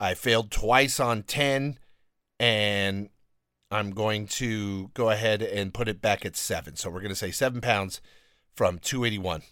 I 0.00 0.14
failed 0.14 0.50
twice 0.50 0.98
on 0.98 1.22
10. 1.22 1.78
And 2.40 3.10
I'm 3.70 3.92
going 3.92 4.26
to 4.26 4.90
go 4.94 5.10
ahead 5.10 5.40
and 5.40 5.72
put 5.72 5.88
it 5.88 6.02
back 6.02 6.26
at 6.26 6.36
seven. 6.36 6.76
So 6.76 6.90
we're 6.90 7.00
going 7.00 7.08
to 7.10 7.16
say 7.16 7.30
seven 7.30 7.60
pounds 7.60 8.00
from 8.54 8.78
281. 8.80 9.42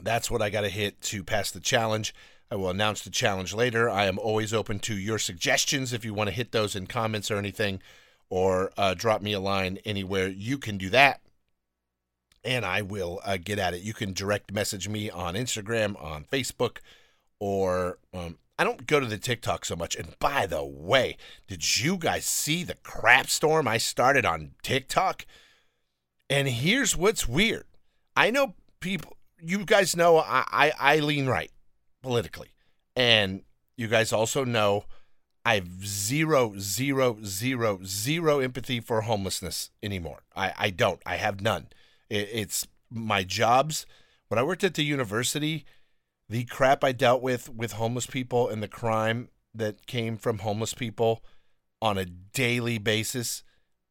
That's 0.00 0.30
what 0.30 0.42
I 0.42 0.50
got 0.50 0.62
to 0.62 0.68
hit 0.68 1.00
to 1.02 1.22
pass 1.22 1.50
the 1.50 1.60
challenge. 1.60 2.14
I 2.50 2.56
will 2.56 2.70
announce 2.70 3.02
the 3.02 3.10
challenge 3.10 3.54
later. 3.54 3.88
I 3.88 4.06
am 4.06 4.18
always 4.18 4.52
open 4.52 4.78
to 4.80 4.96
your 4.96 5.18
suggestions 5.18 5.92
if 5.92 6.04
you 6.04 6.14
want 6.14 6.28
to 6.28 6.34
hit 6.34 6.52
those 6.52 6.76
in 6.76 6.86
comments 6.86 7.30
or 7.30 7.36
anything, 7.36 7.80
or 8.28 8.70
uh, 8.76 8.94
drop 8.94 9.22
me 9.22 9.32
a 9.32 9.40
line 9.40 9.78
anywhere. 9.84 10.28
You 10.28 10.58
can 10.58 10.78
do 10.78 10.90
that, 10.90 11.20
and 12.44 12.64
I 12.64 12.82
will 12.82 13.20
uh, 13.24 13.38
get 13.42 13.58
at 13.58 13.74
it. 13.74 13.82
You 13.82 13.94
can 13.94 14.12
direct 14.12 14.52
message 14.52 14.88
me 14.88 15.10
on 15.10 15.34
Instagram, 15.34 16.00
on 16.02 16.24
Facebook, 16.24 16.78
or 17.40 17.98
um, 18.12 18.38
I 18.58 18.64
don't 18.64 18.86
go 18.86 19.00
to 19.00 19.06
the 19.06 19.18
TikTok 19.18 19.64
so 19.64 19.74
much. 19.74 19.96
And 19.96 20.16
by 20.18 20.46
the 20.46 20.64
way, 20.64 21.16
did 21.48 21.78
you 21.80 21.96
guys 21.96 22.24
see 22.24 22.62
the 22.62 22.76
crap 22.82 23.28
storm 23.28 23.66
I 23.66 23.78
started 23.78 24.24
on 24.24 24.52
TikTok? 24.62 25.26
And 26.30 26.46
here's 26.48 26.96
what's 26.96 27.26
weird. 27.26 27.64
I 28.16 28.30
know 28.30 28.54
people, 28.80 29.16
you 29.42 29.64
guys 29.64 29.96
know 29.96 30.18
I, 30.18 30.44
I, 30.50 30.72
I 30.78 30.98
lean 31.00 31.26
right 31.26 31.50
politically. 32.04 32.50
And 32.94 33.42
you 33.76 33.88
guys 33.88 34.12
also 34.12 34.44
know 34.44 34.84
I 35.44 35.56
have 35.56 35.84
zero, 35.84 36.54
zero, 36.58 37.18
zero, 37.24 37.80
zero 37.84 38.40
empathy 38.40 38.80
for 38.80 39.00
homelessness 39.00 39.70
anymore. 39.82 40.22
I, 40.36 40.52
I 40.56 40.70
don't. 40.70 41.00
I 41.04 41.16
have 41.16 41.40
none. 41.40 41.68
It, 42.08 42.28
it's 42.32 42.66
my 42.90 43.24
jobs. 43.24 43.86
When 44.28 44.38
I 44.38 44.42
worked 44.42 44.64
at 44.64 44.74
the 44.74 44.84
university, 44.84 45.64
the 46.28 46.44
crap 46.44 46.84
I 46.84 46.92
dealt 46.92 47.22
with 47.22 47.48
with 47.48 47.72
homeless 47.72 48.06
people 48.06 48.48
and 48.48 48.62
the 48.62 48.68
crime 48.68 49.28
that 49.54 49.86
came 49.86 50.16
from 50.16 50.38
homeless 50.38 50.74
people 50.74 51.22
on 51.80 51.98
a 51.98 52.04
daily 52.04 52.78
basis 52.78 53.42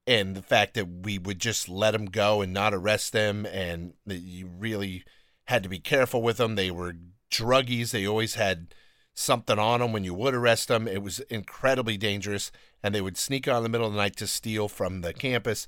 and 0.05 0.36
the 0.36 0.41
fact 0.41 0.74
that 0.74 0.88
we 1.03 1.17
would 1.17 1.39
just 1.39 1.70
let 1.70 1.91
them 1.91 2.05
go 2.05 2.41
and 2.41 2.53
not 2.53 2.74
arrest 2.74 3.13
them 3.13 3.46
and 3.46 3.93
that 4.05 4.20
you 4.20 4.48
really 4.48 5.03
had 5.46 5.63
to 5.63 5.70
be 5.70 5.79
careful 5.79 6.22
with 6.22 6.38
them. 6.38 6.55
They 6.55 6.72
were 6.72 6.96
druggies. 7.34 7.92
They 7.92 8.06
always 8.08 8.36
had 8.36 8.74
something 9.13 9.60
on 9.60 9.80
them 9.80 9.92
when 9.94 10.04
you 10.04 10.13
would 10.13 10.34
arrest 10.36 10.68
them. 10.68 10.88
It 10.88 11.02
was 11.04 11.20
incredibly 11.30 11.98
dangerous, 11.98 12.52
and 12.84 12.94
they 12.94 13.02
would 13.02 13.18
sneak 13.18 13.48
out 13.48 13.58
in 13.58 13.63
the 13.63 13.70
middle 13.70 13.88
of 13.88 13.94
the 13.94 14.00
night 14.06 14.16
to 14.18 14.28
steal 14.28 14.68
from 14.68 15.02
the 15.02 15.13
campus. 15.13 15.68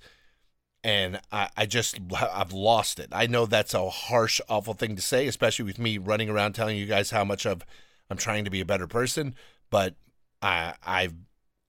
and 0.83 1.19
I, 1.31 1.49
I 1.57 1.65
just 1.65 1.99
I've 2.13 2.53
lost 2.53 2.99
it. 2.99 3.09
I 3.11 3.25
know 3.27 3.45
that's 3.45 3.73
a 3.73 3.89
harsh, 3.89 4.39
awful 4.47 4.73
thing 4.75 4.95
to 4.95 5.01
say, 5.01 5.27
especially 5.27 5.65
with 5.65 5.79
me 5.79 5.97
running 5.97 6.29
around 6.29 6.53
telling 6.53 6.77
you 6.77 6.85
guys 6.85 7.09
how 7.11 7.25
much 7.25 7.45
of 7.45 7.65
I'm 8.09 8.17
trying 8.17 8.45
to 8.45 8.51
be 8.51 8.61
a 8.61 8.65
better 8.65 8.87
person, 8.87 9.35
but 9.69 9.95
I 10.41 10.75
I've 10.85 11.15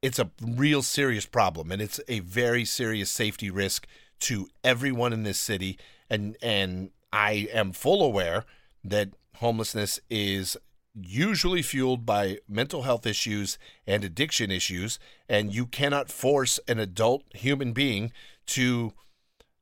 it's 0.03 0.19
a 0.19 0.31
real 0.43 0.83
serious 0.83 1.27
problem 1.27 1.73
and 1.73 1.81
it's 1.83 1.99
a 2.09 2.21
very 2.21 2.65
serious 2.65 3.11
safety 3.11 3.51
risk 3.51 3.87
to 4.21 4.49
everyone 4.63 5.13
in 5.13 5.23
this 5.25 5.39
city 5.39 5.79
and 6.11 6.37
and 6.43 6.91
I 7.13 7.49
am 7.53 7.73
full 7.73 8.03
aware 8.05 8.45
that 8.85 9.11
homelessness 9.37 10.01
is 10.11 10.57
usually 10.95 11.63
fueled 11.63 12.07
by 12.07 12.39
mental 12.49 12.83
health 12.83 13.07
issues 13.07 13.59
and 13.87 14.03
addiction 14.03 14.51
issues 14.51 14.99
and 15.29 15.55
you 15.55 15.67
cannot 15.67 16.11
force 16.11 16.59
an 16.67 16.79
adult 16.79 17.23
human 17.35 17.73
being 17.73 18.11
to 18.47 18.93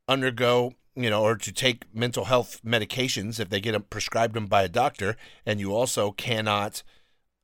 undergo 0.06 0.74
you 0.94 1.10
know 1.10 1.22
or 1.22 1.34
to 1.34 1.50
take 1.50 1.92
mental 1.92 2.26
health 2.26 2.60
medications 2.64 3.40
if 3.40 3.48
they 3.48 3.60
get 3.60 3.72
them 3.72 3.84
prescribed 3.90 4.34
them 4.34 4.46
by 4.46 4.62
a 4.62 4.68
doctor 4.68 5.16
and 5.44 5.58
you 5.58 5.74
also 5.74 6.12
cannot 6.12 6.84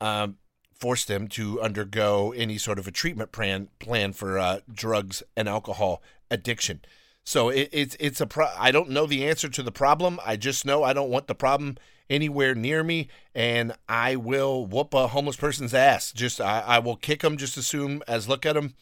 um, 0.01 0.37
force 0.81 1.05
them 1.05 1.29
to 1.29 1.61
undergo 1.61 2.33
any 2.33 2.57
sort 2.57 2.79
of 2.79 2.89
a 2.89 2.91
treatment 2.91 3.31
plan 3.33 3.69
plan 3.79 4.13
for 4.13 4.39
uh, 4.39 4.61
drugs 4.73 5.23
and 5.37 5.49
alcohol 5.49 6.03
addiction. 6.31 6.81
So 7.23 7.51
it, 7.51 7.69
it's 7.71 7.97
it's 8.01 8.21
a 8.21 8.27
pro- 8.27 8.55
I 8.59 8.71
don't 8.71 8.89
know 8.91 9.07
the 9.07 9.27
answer 9.27 9.49
to 9.51 9.63
the 9.63 9.71
problem. 9.71 10.19
I 10.25 10.37
just 10.37 10.65
know 10.65 10.83
I 10.83 10.95
don't 10.95 11.11
want 11.11 11.27
the 11.27 11.35
problem 11.35 11.77
anywhere 12.11 12.55
near 12.55 12.83
me, 12.83 13.09
and 13.35 13.73
I 13.89 14.17
will 14.17 14.67
whoop 14.67 14.93
a 14.93 15.07
homeless 15.07 15.37
person's 15.37 15.73
ass. 15.73 16.13
Just 16.13 16.41
I, 16.41 16.61
I 16.61 16.79
will 16.81 16.97
kick 16.97 17.21
them 17.21 17.37
just 17.37 17.57
as 17.57 17.67
soon 17.67 18.03
as 18.07 18.29
look 18.29 18.45
at 18.45 18.55
them. 18.55 18.75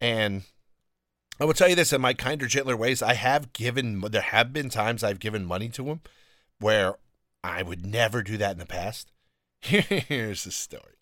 And 0.00 0.42
I 1.38 1.44
will 1.44 1.54
tell 1.54 1.68
you 1.68 1.76
this 1.76 1.92
in 1.92 2.00
my 2.00 2.14
kinder, 2.14 2.46
gentler 2.46 2.76
ways. 2.76 3.02
I 3.02 3.14
have 3.14 3.52
given. 3.52 4.00
There 4.00 4.22
have 4.22 4.52
been 4.52 4.70
times 4.70 5.04
I've 5.04 5.20
given 5.20 5.44
money 5.44 5.68
to 5.68 5.84
them 5.84 6.00
where 6.58 6.94
I 7.44 7.62
would 7.62 7.84
never 7.84 8.22
do 8.22 8.38
that 8.38 8.52
in 8.52 8.58
the 8.58 8.66
past. 8.66 9.12
Here's 9.60 10.44
the 10.44 10.50
story. 10.50 10.94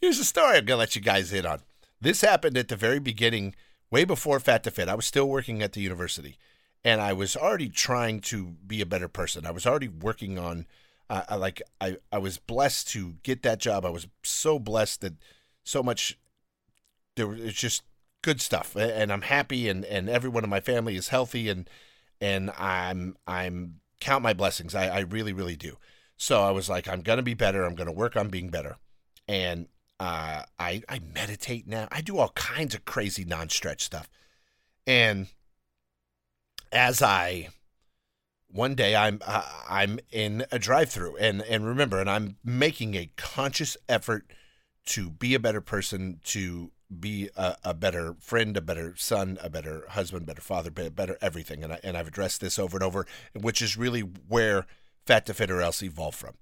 Here's 0.00 0.18
the 0.18 0.24
story 0.24 0.58
I'm 0.58 0.64
gonna 0.64 0.78
let 0.78 0.94
you 0.94 1.02
guys 1.02 1.32
in 1.32 1.46
on. 1.46 1.60
This 2.00 2.20
happened 2.20 2.58
at 2.58 2.68
the 2.68 2.76
very 2.76 2.98
beginning, 2.98 3.54
way 3.90 4.04
before 4.04 4.40
Fat 4.40 4.64
to 4.64 4.70
Fit. 4.70 4.88
I 4.88 4.94
was 4.94 5.06
still 5.06 5.28
working 5.28 5.62
at 5.62 5.72
the 5.72 5.80
university, 5.80 6.36
and 6.84 7.00
I 7.00 7.12
was 7.12 7.36
already 7.36 7.68
trying 7.68 8.20
to 8.22 8.56
be 8.66 8.80
a 8.80 8.86
better 8.86 9.08
person. 9.08 9.46
I 9.46 9.52
was 9.52 9.66
already 9.66 9.88
working 9.88 10.38
on 10.38 10.66
uh, 11.12 11.24
I 11.28 11.34
like 11.36 11.60
I 11.78 11.98
I 12.10 12.16
was 12.16 12.38
blessed 12.38 12.88
to 12.88 13.16
get 13.22 13.42
that 13.42 13.58
job. 13.58 13.84
I 13.84 13.90
was 13.90 14.06
so 14.24 14.58
blessed 14.58 15.02
that 15.02 15.12
so 15.62 15.82
much 15.82 16.18
there 17.16 17.28
was 17.28 17.52
just 17.52 17.82
good 18.22 18.40
stuff, 18.40 18.74
and 18.74 19.12
I'm 19.12 19.20
happy, 19.22 19.68
and 19.68 19.84
and 19.84 20.08
everyone 20.08 20.42
in 20.42 20.48
my 20.48 20.60
family 20.60 20.96
is 20.96 21.08
healthy, 21.08 21.50
and 21.50 21.68
and 22.18 22.50
I'm 22.52 23.16
I'm 23.26 23.80
count 24.00 24.22
my 24.22 24.32
blessings. 24.32 24.74
I 24.74 24.88
I 24.88 25.00
really 25.00 25.34
really 25.34 25.56
do. 25.56 25.76
So 26.16 26.40
I 26.42 26.50
was 26.50 26.70
like, 26.70 26.88
I'm 26.88 27.02
gonna 27.02 27.22
be 27.22 27.34
better. 27.34 27.64
I'm 27.64 27.74
gonna 27.74 27.92
work 27.92 28.16
on 28.16 28.30
being 28.30 28.48
better, 28.48 28.76
and 29.28 29.68
uh, 30.00 30.44
I 30.58 30.82
I 30.88 31.00
meditate 31.14 31.66
now. 31.66 31.88
I 31.92 32.00
do 32.00 32.16
all 32.16 32.30
kinds 32.30 32.74
of 32.74 32.86
crazy 32.86 33.26
non-stretch 33.26 33.84
stuff, 33.84 34.08
and 34.86 35.26
as 36.72 37.02
I 37.02 37.50
one 38.52 38.74
day 38.74 38.94
I'm 38.94 39.20
uh, 39.26 39.42
I'm 39.68 39.98
in 40.10 40.44
a 40.52 40.58
drive-through 40.58 41.16
and 41.16 41.42
and 41.42 41.66
remember 41.66 42.00
and 42.00 42.08
I'm 42.08 42.36
making 42.44 42.94
a 42.94 43.10
conscious 43.16 43.76
effort 43.88 44.26
to 44.86 45.10
be 45.10 45.34
a 45.34 45.40
better 45.40 45.60
person 45.60 46.20
to 46.24 46.70
be 47.00 47.30
a, 47.36 47.56
a, 47.64 47.72
better 47.72 48.14
friend, 48.20 48.56
a 48.56 48.60
better 48.60 48.94
son, 48.96 49.38
a 49.42 49.48
better 49.48 49.84
husband, 49.90 50.26
better 50.26 50.42
father, 50.42 50.70
better 50.70 51.16
everything. 51.22 51.64
And 51.64 51.72
I 51.72 51.80
and 51.82 51.96
I've 51.96 52.08
addressed 52.08 52.40
this 52.40 52.58
over 52.58 52.76
and 52.76 52.84
over, 52.84 53.06
which 53.32 53.62
is 53.62 53.76
really 53.76 54.00
where 54.00 54.66
Fat 55.06 55.26
to 55.26 55.34
Fit 55.34 55.50
or 55.50 55.60
else 55.60 55.82
evolved 55.82 56.18
from. 56.18 56.34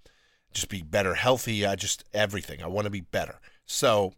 Just 0.52 0.68
be 0.68 0.82
better, 0.82 1.14
healthy. 1.14 1.64
I 1.64 1.76
just 1.76 2.04
everything. 2.12 2.62
I 2.62 2.66
want 2.66 2.86
to 2.86 2.90
be 2.90 3.02
better. 3.02 3.40
So 3.66 4.14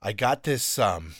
I 0.00 0.12
got 0.12 0.44
this 0.44 0.78
um, 0.78 1.14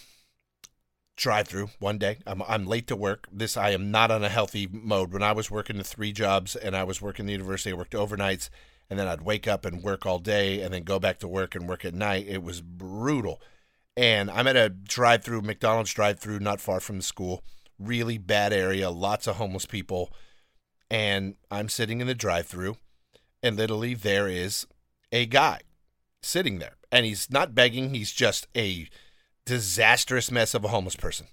drive 1.16 1.48
through 1.48 1.70
one 1.78 1.98
day. 1.98 2.18
I'm, 2.26 2.42
I'm 2.42 2.66
late 2.66 2.86
to 2.88 2.96
work. 2.96 3.26
This 3.32 3.56
I 3.56 3.70
am 3.70 3.90
not 3.90 4.10
on 4.10 4.22
a 4.22 4.28
healthy 4.28 4.68
mode. 4.70 5.12
When 5.12 5.22
I 5.22 5.32
was 5.32 5.50
working 5.50 5.78
the 5.78 5.84
three 5.84 6.12
jobs 6.12 6.54
and 6.54 6.76
I 6.76 6.84
was 6.84 7.02
working 7.02 7.26
the 7.26 7.32
university, 7.32 7.70
I 7.70 7.74
worked 7.74 7.94
overnights 7.94 8.50
and 8.88 8.98
then 8.98 9.08
I'd 9.08 9.22
wake 9.22 9.48
up 9.48 9.64
and 9.64 9.82
work 9.82 10.06
all 10.06 10.18
day 10.18 10.60
and 10.60 10.72
then 10.72 10.84
go 10.84 10.98
back 10.98 11.18
to 11.20 11.28
work 11.28 11.54
and 11.54 11.68
work 11.68 11.84
at 11.84 11.94
night. 11.94 12.26
It 12.28 12.42
was 12.42 12.60
brutal. 12.60 13.40
And 13.96 14.30
I'm 14.30 14.46
at 14.46 14.56
a 14.56 14.68
drive 14.68 15.24
through, 15.24 15.42
McDonald's 15.42 15.92
drive 15.92 16.20
through, 16.20 16.38
not 16.40 16.60
far 16.60 16.80
from 16.80 16.98
the 16.98 17.02
school. 17.02 17.42
Really 17.78 18.18
bad 18.18 18.52
area, 18.52 18.90
lots 18.90 19.26
of 19.26 19.36
homeless 19.36 19.66
people. 19.66 20.12
And 20.90 21.36
I'm 21.50 21.68
sitting 21.68 22.00
in 22.00 22.06
the 22.06 22.14
drive 22.14 22.46
through, 22.46 22.76
and 23.42 23.56
literally 23.56 23.94
there 23.94 24.28
is 24.28 24.66
a 25.10 25.26
guy 25.26 25.60
sitting 26.22 26.58
there. 26.58 26.76
And 26.92 27.04
he's 27.06 27.30
not 27.30 27.54
begging, 27.54 27.94
he's 27.94 28.12
just 28.12 28.46
a 28.54 28.86
disastrous 29.46 30.30
mess 30.30 30.52
of 30.52 30.64
a 30.64 30.68
homeless 30.68 30.96
person. 30.96 31.28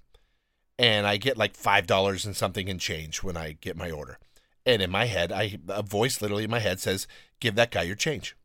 And 0.79 1.05
I 1.05 1.17
get 1.17 1.37
like 1.37 1.57
$5 1.57 2.25
and 2.25 2.35
something 2.35 2.67
in 2.67 2.79
change 2.79 3.21
when 3.21 3.35
I 3.35 3.57
get 3.59 3.75
my 3.75 3.91
order. 3.91 4.17
And 4.65 4.81
in 4.81 4.89
my 4.89 5.05
head, 5.05 5.31
I 5.31 5.57
a 5.67 5.83
voice 5.83 6.21
literally 6.21 6.45
in 6.45 6.49
my 6.49 6.59
head 6.59 6.79
says, 6.79 7.05
"Give 7.41 7.55
that 7.55 7.71
guy 7.71 7.81
your 7.81 7.97
change." 7.97 8.37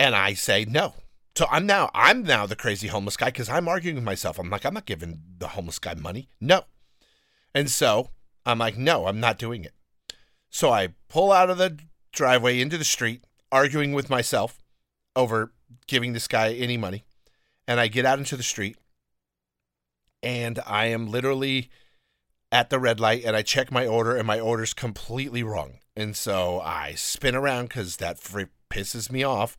And 0.00 0.16
I 0.16 0.34
say, 0.34 0.64
"No." 0.64 0.94
So 1.36 1.46
I'm 1.50 1.66
now 1.66 1.90
I'm 1.94 2.22
now 2.22 2.46
the 2.46 2.56
crazy 2.56 2.88
homeless 2.88 3.16
guy 3.16 3.26
because 3.26 3.48
I'm 3.48 3.68
arguing 3.68 3.96
with 3.96 4.04
myself. 4.04 4.38
I'm 4.38 4.50
like, 4.50 4.64
I'm 4.64 4.74
not 4.74 4.86
giving 4.86 5.20
the 5.38 5.48
homeless 5.48 5.78
guy 5.78 5.94
money. 5.94 6.28
No. 6.40 6.64
And 7.54 7.70
so 7.70 8.10
I'm 8.44 8.58
like, 8.58 8.76
no, 8.76 9.06
I'm 9.06 9.20
not 9.20 9.38
doing 9.38 9.64
it. 9.64 9.74
So 10.50 10.72
I 10.72 10.88
pull 11.08 11.32
out 11.32 11.50
of 11.50 11.58
the 11.58 11.78
driveway 12.12 12.60
into 12.60 12.78
the 12.78 12.84
street, 12.84 13.24
arguing 13.50 13.92
with 13.92 14.10
myself 14.10 14.58
over 15.16 15.52
giving 15.86 16.12
this 16.12 16.28
guy 16.28 16.52
any 16.52 16.76
money 16.76 17.04
and 17.66 17.80
I 17.80 17.88
get 17.88 18.04
out 18.04 18.18
into 18.18 18.36
the 18.36 18.42
street 18.42 18.76
and 20.22 20.58
I 20.66 20.86
am 20.86 21.10
literally 21.10 21.70
at 22.50 22.70
the 22.70 22.78
red 22.78 23.00
light 23.00 23.24
and 23.24 23.36
I 23.36 23.42
check 23.42 23.70
my 23.70 23.86
order 23.86 24.16
and 24.16 24.26
my 24.26 24.40
order's 24.40 24.74
completely 24.74 25.42
wrong. 25.42 25.78
And 25.96 26.16
so 26.16 26.60
I 26.60 26.94
spin 26.94 27.34
around 27.34 27.68
because 27.68 27.96
that 27.96 28.18
pisses 28.70 29.10
me 29.10 29.22
off 29.22 29.56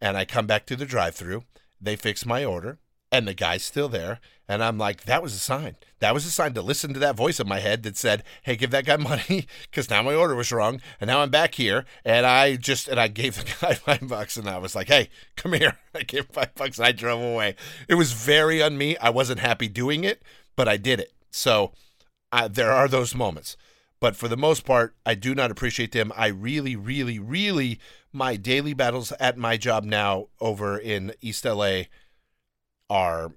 and 0.00 0.16
I 0.16 0.24
come 0.24 0.46
back 0.46 0.66
to 0.66 0.76
the 0.76 0.86
drive 0.86 1.14
through. 1.14 1.44
They 1.80 1.96
fix 1.96 2.26
my 2.26 2.44
order 2.44 2.78
and 3.12 3.28
the 3.28 3.34
guy's 3.34 3.62
still 3.62 3.90
there. 3.90 4.18
And 4.48 4.64
I'm 4.64 4.78
like, 4.78 5.04
that 5.04 5.22
was 5.22 5.34
a 5.34 5.38
sign. 5.38 5.76
That 6.00 6.14
was 6.14 6.26
a 6.26 6.30
sign 6.30 6.54
to 6.54 6.62
listen 6.62 6.92
to 6.94 7.00
that 7.00 7.14
voice 7.14 7.38
in 7.38 7.46
my 7.46 7.60
head 7.60 7.84
that 7.84 7.96
said, 7.96 8.24
hey, 8.42 8.56
give 8.56 8.70
that 8.70 8.86
guy 8.86 8.96
money 8.98 9.46
because 9.70 9.88
now 9.88 10.02
my 10.02 10.14
order 10.14 10.34
was 10.34 10.50
wrong. 10.50 10.80
And 11.00 11.08
now 11.08 11.20
I'm 11.20 11.30
back 11.30 11.54
here. 11.54 11.84
And 12.04 12.26
I 12.26 12.56
just, 12.56 12.88
and 12.88 12.98
I 12.98 13.08
gave 13.08 13.36
the 13.36 13.44
guy 13.60 13.74
five 13.74 14.08
bucks 14.08 14.36
and 14.36 14.48
I 14.48 14.58
was 14.58 14.74
like, 14.74 14.88
hey, 14.88 15.10
come 15.36 15.52
here. 15.52 15.78
I 15.94 16.02
gave 16.02 16.26
five 16.26 16.54
bucks 16.54 16.78
and 16.78 16.86
I 16.86 16.92
drove 16.92 17.22
away. 17.22 17.54
It 17.86 17.94
was 17.94 18.12
very 18.12 18.62
on 18.62 18.76
me. 18.76 18.96
I 18.96 19.10
wasn't 19.10 19.40
happy 19.40 19.68
doing 19.68 20.04
it, 20.04 20.22
but 20.56 20.68
I 20.68 20.78
did 20.78 20.98
it. 20.98 21.12
So 21.30 21.72
uh, 22.32 22.48
there 22.48 22.72
are 22.72 22.88
those 22.88 23.14
moments. 23.14 23.56
But 24.00 24.16
for 24.16 24.26
the 24.26 24.36
most 24.36 24.64
part, 24.64 24.96
I 25.06 25.14
do 25.14 25.32
not 25.32 25.52
appreciate 25.52 25.92
them. 25.92 26.12
I 26.16 26.26
really, 26.26 26.74
really, 26.74 27.20
really, 27.20 27.78
my 28.12 28.34
daily 28.34 28.74
battles 28.74 29.12
at 29.20 29.38
my 29.38 29.56
job 29.56 29.84
now 29.84 30.26
over 30.40 30.76
in 30.76 31.14
East 31.20 31.44
LA 31.44 31.82
are 32.92 33.32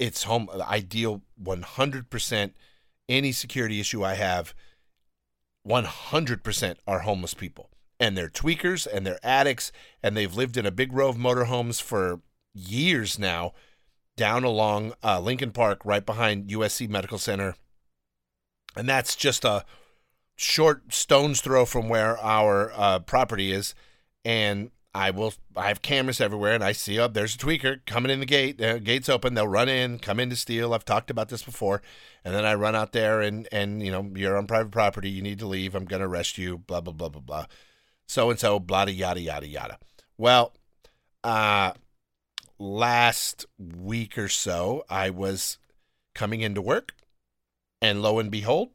it's 0.00 0.24
home 0.24 0.48
ideal 0.66 1.22
100% 1.40 2.52
any 3.08 3.30
security 3.30 3.78
issue 3.78 4.04
I 4.04 4.14
have 4.14 4.52
100% 5.66 6.76
are 6.88 7.00
homeless 7.00 7.34
people. 7.34 7.70
And 8.00 8.16
they're 8.16 8.28
tweakers 8.28 8.88
and 8.90 9.06
they're 9.06 9.20
addicts 9.22 9.70
and 10.02 10.16
they've 10.16 10.34
lived 10.34 10.56
in 10.56 10.66
a 10.66 10.72
big 10.72 10.92
row 10.92 11.08
of 11.08 11.16
motorhomes 11.16 11.80
for 11.80 12.20
years 12.52 13.16
now 13.16 13.52
down 14.16 14.42
along 14.42 14.94
uh, 15.04 15.20
Lincoln 15.20 15.52
Park 15.52 15.82
right 15.84 16.04
behind 16.04 16.48
USC 16.48 16.88
Medical 16.88 17.18
Center. 17.18 17.54
And 18.74 18.88
that's 18.88 19.14
just 19.14 19.44
a 19.44 19.64
short 20.34 20.92
stone's 20.92 21.40
throw 21.40 21.64
from 21.64 21.88
where 21.88 22.18
our 22.18 22.72
uh, 22.74 22.98
property 23.00 23.52
is. 23.52 23.74
And 24.24 24.70
I 24.94 25.10
will. 25.10 25.32
I 25.56 25.68
have 25.68 25.82
cameras 25.82 26.20
everywhere, 26.20 26.54
and 26.54 26.64
I 26.64 26.72
see 26.72 26.98
up 26.98 27.10
oh, 27.10 27.14
there's 27.14 27.36
a 27.36 27.38
tweaker 27.38 27.84
coming 27.86 28.10
in 28.10 28.18
the 28.18 28.26
gate. 28.26 28.60
Uh, 28.60 28.78
gates 28.78 29.08
open. 29.08 29.34
They'll 29.34 29.46
run 29.46 29.68
in, 29.68 30.00
come 30.00 30.18
in 30.18 30.30
to 30.30 30.36
steal. 30.36 30.74
I've 30.74 30.84
talked 30.84 31.10
about 31.10 31.28
this 31.28 31.44
before, 31.44 31.80
and 32.24 32.34
then 32.34 32.44
I 32.44 32.54
run 32.54 32.74
out 32.74 32.92
there, 32.92 33.20
and 33.20 33.46
and 33.52 33.82
you 33.84 33.92
know 33.92 34.10
you're 34.16 34.36
on 34.36 34.48
private 34.48 34.72
property. 34.72 35.08
You 35.08 35.22
need 35.22 35.38
to 35.38 35.46
leave. 35.46 35.76
I'm 35.76 35.86
to 35.86 36.02
arrest 36.02 36.38
you. 36.38 36.58
Blah 36.58 36.80
blah 36.80 36.92
blah 36.92 37.08
blah 37.08 37.20
blah. 37.20 37.46
So 38.08 38.30
and 38.30 38.40
so. 38.40 38.58
Blah 38.58 38.86
yada 38.86 39.20
yada 39.20 39.46
yada. 39.46 39.78
Well, 40.18 40.54
uh, 41.22 41.72
last 42.58 43.46
week 43.58 44.18
or 44.18 44.28
so, 44.28 44.84
I 44.90 45.10
was 45.10 45.58
coming 46.16 46.40
into 46.40 46.60
work, 46.60 46.94
and 47.80 48.02
lo 48.02 48.18
and 48.18 48.30
behold, 48.30 48.70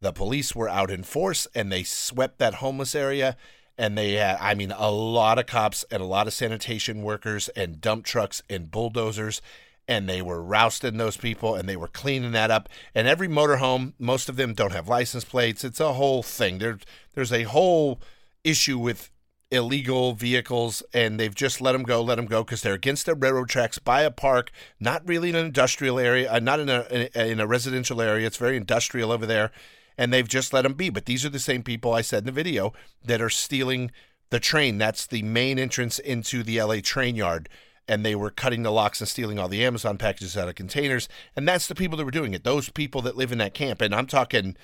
the 0.00 0.12
police 0.12 0.54
were 0.54 0.68
out 0.68 0.90
in 0.90 1.02
force, 1.02 1.48
and 1.52 1.72
they 1.72 1.82
swept 1.82 2.38
that 2.38 2.54
homeless 2.54 2.94
area 2.94 3.36
and 3.78 3.96
they 3.96 4.12
had 4.12 4.36
i 4.40 4.54
mean 4.54 4.72
a 4.72 4.90
lot 4.90 5.38
of 5.38 5.46
cops 5.46 5.84
and 5.90 6.02
a 6.02 6.06
lot 6.06 6.26
of 6.26 6.32
sanitation 6.32 7.02
workers 7.02 7.48
and 7.50 7.80
dump 7.80 8.04
trucks 8.04 8.42
and 8.48 8.70
bulldozers 8.70 9.40
and 9.88 10.08
they 10.08 10.22
were 10.22 10.42
rousting 10.42 10.96
those 10.96 11.16
people 11.16 11.54
and 11.54 11.68
they 11.68 11.76
were 11.76 11.88
cleaning 11.88 12.32
that 12.32 12.50
up. 12.50 12.68
And 12.94 13.08
every 13.08 13.28
motorhome, 13.28 13.94
most 13.98 14.28
of 14.28 14.36
them 14.36 14.54
don't 14.54 14.72
have 14.72 14.88
license 14.88 15.24
plates. 15.24 15.64
It's 15.64 15.80
a 15.80 15.94
whole 15.94 16.22
thing. 16.22 16.58
There, 16.58 16.78
there's 17.14 17.32
a 17.32 17.42
whole 17.42 18.00
issue 18.44 18.78
with 18.78 19.10
illegal 19.50 20.14
vehicles 20.14 20.82
and 20.94 21.20
they've 21.20 21.34
just 21.34 21.60
let 21.60 21.72
them 21.72 21.82
go, 21.82 22.00
let 22.00 22.14
them 22.14 22.26
go 22.26 22.42
because 22.42 22.62
they're 22.62 22.72
against 22.74 23.06
the 23.06 23.14
railroad 23.14 23.48
tracks 23.48 23.78
by 23.78 24.02
a 24.02 24.10
park, 24.10 24.50
not 24.80 25.06
really 25.06 25.30
an 25.30 25.36
industrial 25.36 25.98
area, 25.98 26.32
uh, 26.32 26.38
not 26.38 26.58
in 26.58 26.68
a 26.68 27.10
in 27.14 27.38
a 27.38 27.46
residential 27.46 28.00
area. 28.00 28.26
It's 28.26 28.38
very 28.38 28.56
industrial 28.56 29.12
over 29.12 29.26
there, 29.26 29.52
and 29.96 30.12
they've 30.12 30.28
just 30.28 30.52
let 30.52 30.62
them 30.62 30.74
be. 30.74 30.90
But 30.90 31.06
these 31.06 31.24
are 31.24 31.30
the 31.30 31.38
same 31.38 31.62
people 31.62 31.92
I 31.92 32.02
said 32.02 32.20
in 32.20 32.26
the 32.26 32.32
video 32.32 32.72
that 33.04 33.20
are 33.20 33.30
stealing 33.30 33.90
the 34.30 34.40
train. 34.40 34.78
That's 34.78 35.06
the 35.06 35.22
main 35.22 35.58
entrance 35.58 35.98
into 35.98 36.42
the 36.42 36.62
LA 36.62 36.76
train 36.82 37.16
yard. 37.16 37.48
And 37.88 38.04
they 38.04 38.14
were 38.14 38.30
cutting 38.30 38.62
the 38.62 38.70
locks 38.70 39.00
and 39.00 39.08
stealing 39.08 39.38
all 39.38 39.48
the 39.48 39.64
Amazon 39.64 39.98
packages 39.98 40.36
out 40.36 40.48
of 40.48 40.54
containers. 40.54 41.08
And 41.34 41.46
that's 41.46 41.66
the 41.66 41.74
people 41.74 41.98
that 41.98 42.04
were 42.04 42.10
doing 42.10 42.32
it. 42.32 42.44
Those 42.44 42.68
people 42.68 43.02
that 43.02 43.16
live 43.16 43.32
in 43.32 43.38
that 43.38 43.54
camp. 43.54 43.80
And 43.82 43.94
I'm 43.94 44.06
talking 44.06 44.56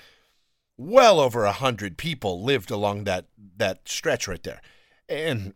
well 0.77 1.19
over 1.19 1.43
a 1.43 1.51
hundred 1.51 1.97
people 1.97 2.41
lived 2.41 2.71
along 2.71 3.03
that 3.03 3.25
that 3.57 3.87
stretch 3.87 4.27
right 4.27 4.41
there. 4.41 4.61
And 5.09 5.53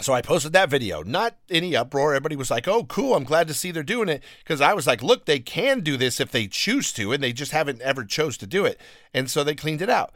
so 0.00 0.12
I 0.12 0.22
posted 0.22 0.52
that 0.52 0.70
video. 0.70 1.02
Not 1.02 1.36
any 1.50 1.74
uproar. 1.74 2.14
Everybody 2.14 2.36
was 2.36 2.50
like, 2.50 2.68
"Oh, 2.68 2.84
cool! 2.84 3.14
I'm 3.14 3.24
glad 3.24 3.48
to 3.48 3.54
see 3.54 3.70
they're 3.70 3.82
doing 3.82 4.08
it." 4.08 4.22
Because 4.44 4.60
I 4.60 4.74
was 4.74 4.86
like, 4.86 5.02
"Look, 5.02 5.24
they 5.24 5.40
can 5.40 5.80
do 5.80 5.96
this 5.96 6.20
if 6.20 6.30
they 6.30 6.46
choose 6.46 6.92
to, 6.94 7.12
and 7.12 7.22
they 7.22 7.32
just 7.32 7.52
haven't 7.52 7.82
ever 7.82 8.04
chose 8.04 8.36
to 8.38 8.46
do 8.46 8.64
it." 8.64 8.80
And 9.14 9.30
so 9.30 9.42
they 9.42 9.54
cleaned 9.54 9.82
it 9.82 9.90
out. 9.90 10.12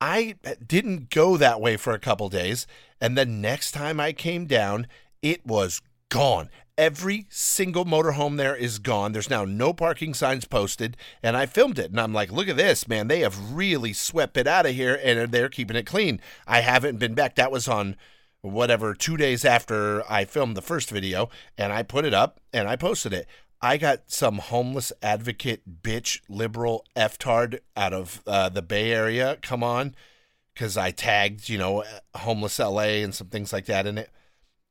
I 0.00 0.34
didn't 0.66 1.10
go 1.10 1.36
that 1.36 1.60
way 1.60 1.76
for 1.76 1.92
a 1.92 1.98
couple 1.98 2.28
days, 2.28 2.66
and 3.00 3.16
the 3.16 3.26
next 3.26 3.72
time 3.72 4.00
I 4.00 4.12
came 4.12 4.46
down, 4.46 4.86
it 5.22 5.46
was 5.46 5.80
gone. 6.08 6.48
Every 6.76 7.26
single 7.28 7.84
motorhome 7.84 8.36
there 8.36 8.56
is 8.56 8.78
gone. 8.78 9.12
There's 9.12 9.30
now 9.30 9.44
no 9.44 9.72
parking 9.72 10.14
signs 10.14 10.46
posted, 10.46 10.96
and 11.22 11.36
I 11.36 11.46
filmed 11.46 11.78
it. 11.78 11.90
And 11.90 12.00
I'm 12.00 12.14
like, 12.14 12.32
look 12.32 12.48
at 12.48 12.56
this, 12.56 12.88
man. 12.88 13.08
They 13.08 13.20
have 13.20 13.52
really 13.52 13.92
swept 13.92 14.36
it 14.36 14.46
out 14.46 14.66
of 14.66 14.74
here, 14.74 14.98
and 15.04 15.30
they're 15.30 15.48
keeping 15.48 15.76
it 15.76 15.86
clean. 15.86 16.20
I 16.46 16.62
haven't 16.62 16.98
been 16.98 17.14
back. 17.14 17.36
That 17.36 17.52
was 17.52 17.68
on 17.68 17.94
whatever, 18.42 18.94
two 18.94 19.16
days 19.16 19.44
after 19.44 20.02
I 20.10 20.24
filmed 20.24 20.56
the 20.56 20.62
first 20.62 20.90
video, 20.90 21.30
and 21.56 21.72
I 21.72 21.82
put 21.82 22.04
it 22.04 22.14
up 22.14 22.40
and 22.52 22.68
I 22.68 22.76
posted 22.76 23.12
it. 23.12 23.26
I 23.60 23.76
got 23.76 24.02
some 24.08 24.38
homeless 24.38 24.92
advocate 25.02 25.82
bitch 25.82 26.20
liberal 26.28 26.84
f-tard 26.96 27.60
out 27.76 27.92
of 27.92 28.20
uh, 28.26 28.48
the 28.48 28.62
Bay 28.62 28.92
Area. 28.92 29.38
Come 29.40 29.62
on, 29.62 29.94
because 30.52 30.76
I 30.76 30.90
tagged 30.90 31.48
you 31.48 31.58
know 31.58 31.84
homeless 32.14 32.58
LA 32.58 33.02
and 33.02 33.14
some 33.14 33.28
things 33.28 33.52
like 33.52 33.66
that 33.66 33.86
in 33.86 33.98
it 33.98 34.10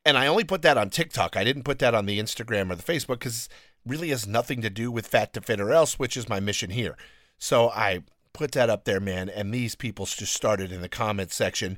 and 0.05 0.17
I 0.17 0.27
only 0.27 0.43
put 0.43 0.61
that 0.63 0.77
on 0.77 0.89
TikTok. 0.89 1.37
I 1.37 1.43
didn't 1.43 1.63
put 1.63 1.79
that 1.79 1.93
on 1.93 2.05
the 2.05 2.19
Instagram 2.19 2.71
or 2.71 2.75
the 2.75 2.83
Facebook 2.83 3.19
because 3.19 3.49
really 3.85 4.09
has 4.09 4.27
nothing 4.27 4.61
to 4.61 4.69
do 4.69 4.91
with 4.91 5.07
Fat 5.07 5.33
to 5.33 5.41
Fit 5.41 5.59
or 5.59 5.71
else, 5.71 5.99
which 5.99 6.17
is 6.17 6.29
my 6.29 6.39
mission 6.39 6.71
here. 6.71 6.97
So 7.37 7.69
I 7.69 8.03
put 8.33 8.51
that 8.53 8.69
up 8.69 8.85
there, 8.85 8.99
man, 8.99 9.29
and 9.29 9.53
these 9.53 9.75
people 9.75 10.05
just 10.05 10.33
started 10.33 10.71
in 10.71 10.81
the 10.81 10.89
comment 10.89 11.31
section 11.31 11.77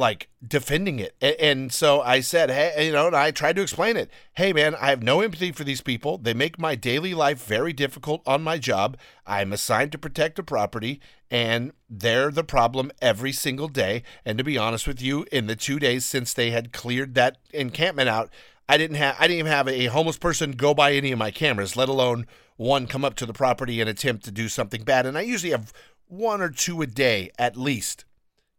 like 0.00 0.28
defending 0.44 0.98
it. 0.98 1.14
And, 1.20 1.72
so 1.72 2.00
I 2.00 2.20
said, 2.20 2.50
hey, 2.50 2.86
you 2.86 2.92
know, 2.92 3.06
and 3.06 3.14
I 3.14 3.30
tried 3.30 3.54
to 3.56 3.62
explain 3.62 3.96
it. 3.96 4.10
Hey, 4.32 4.52
man, 4.52 4.74
I 4.74 4.88
have 4.88 5.02
no 5.02 5.20
empathy 5.20 5.52
for 5.52 5.62
these 5.62 5.82
people. 5.82 6.18
They 6.18 6.34
make 6.34 6.58
my 6.58 6.74
daily 6.74 7.14
life 7.14 7.44
very 7.44 7.72
difficult 7.72 8.22
on 8.26 8.42
my 8.42 8.58
job. 8.58 8.96
I'm 9.26 9.52
assigned 9.52 9.92
to 9.92 9.98
protect 9.98 10.38
a 10.38 10.42
property, 10.42 11.00
and 11.30 11.72
they're 11.88 12.30
the 12.30 12.42
problem 12.42 12.90
every 13.00 13.30
single 13.30 13.68
day. 13.68 14.02
And 14.24 14.38
to 14.38 14.44
be 14.44 14.58
honest 14.58 14.88
with 14.88 15.02
you, 15.02 15.26
in 15.30 15.46
the 15.46 15.54
two 15.54 15.78
days 15.78 16.04
since 16.06 16.32
they 16.32 16.50
had 16.50 16.72
cleared 16.72 17.14
that 17.14 17.36
encampment 17.52 18.08
out, 18.08 18.30
I 18.68 18.78
didn't 18.78 18.96
have 18.96 19.16
I 19.18 19.26
didn't 19.26 19.40
even 19.40 19.52
have 19.52 19.68
a 19.68 19.86
homeless 19.86 20.16
person 20.16 20.52
go 20.52 20.74
by 20.74 20.92
any 20.92 21.12
of 21.12 21.18
my 21.18 21.30
cameras, 21.30 21.76
let 21.76 21.88
alone 21.88 22.26
one 22.56 22.86
come 22.86 23.04
up 23.04 23.16
to 23.16 23.26
the 23.26 23.32
property 23.32 23.80
and 23.80 23.90
attempt 23.90 24.24
to 24.24 24.30
do 24.30 24.48
something 24.48 24.82
bad. 24.82 25.06
And 25.06 25.18
I 25.18 25.22
usually 25.22 25.50
have 25.50 25.72
one 26.06 26.40
or 26.40 26.50
two 26.50 26.80
a 26.80 26.86
day 26.86 27.30
at 27.38 27.56
least 27.56 28.04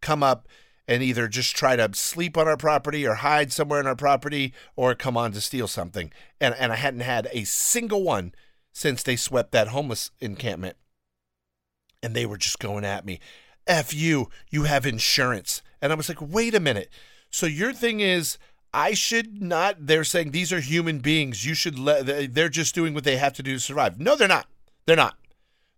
come 0.01 0.21
up 0.21 0.47
and 0.91 1.01
either 1.01 1.29
just 1.29 1.55
try 1.55 1.77
to 1.77 1.89
sleep 1.93 2.37
on 2.37 2.49
our 2.49 2.57
property 2.57 3.07
or 3.07 3.15
hide 3.15 3.53
somewhere 3.53 3.79
in 3.79 3.87
our 3.87 3.95
property 3.95 4.53
or 4.75 4.93
come 4.93 5.15
on 5.15 5.31
to 5.31 5.39
steal 5.39 5.65
something. 5.65 6.11
And 6.41 6.53
and 6.55 6.73
I 6.73 6.75
hadn't 6.75 6.99
had 6.99 7.29
a 7.31 7.45
single 7.45 8.03
one 8.03 8.33
since 8.73 9.01
they 9.01 9.15
swept 9.15 9.53
that 9.53 9.69
homeless 9.69 10.11
encampment. 10.19 10.75
And 12.03 12.13
they 12.13 12.25
were 12.25 12.37
just 12.37 12.59
going 12.59 12.83
at 12.83 13.05
me. 13.05 13.21
F 13.65 13.93
you, 13.93 14.27
you 14.49 14.63
have 14.63 14.85
insurance. 14.85 15.61
And 15.81 15.93
I 15.93 15.95
was 15.95 16.09
like, 16.09 16.21
wait 16.21 16.53
a 16.53 16.59
minute. 16.59 16.89
So 17.29 17.45
your 17.45 17.71
thing 17.71 18.01
is 18.01 18.37
I 18.73 18.93
should 18.93 19.41
not 19.41 19.87
they're 19.87 20.03
saying 20.03 20.31
these 20.31 20.51
are 20.51 20.59
human 20.59 20.99
beings. 20.99 21.45
You 21.45 21.53
should 21.53 21.79
let 21.79 22.33
they're 22.35 22.49
just 22.49 22.75
doing 22.75 22.93
what 22.93 23.05
they 23.05 23.15
have 23.15 23.31
to 23.33 23.43
do 23.43 23.53
to 23.53 23.59
survive. 23.61 23.97
No, 23.97 24.17
they're 24.17 24.27
not. 24.27 24.47
They're 24.85 24.97
not. 24.97 25.15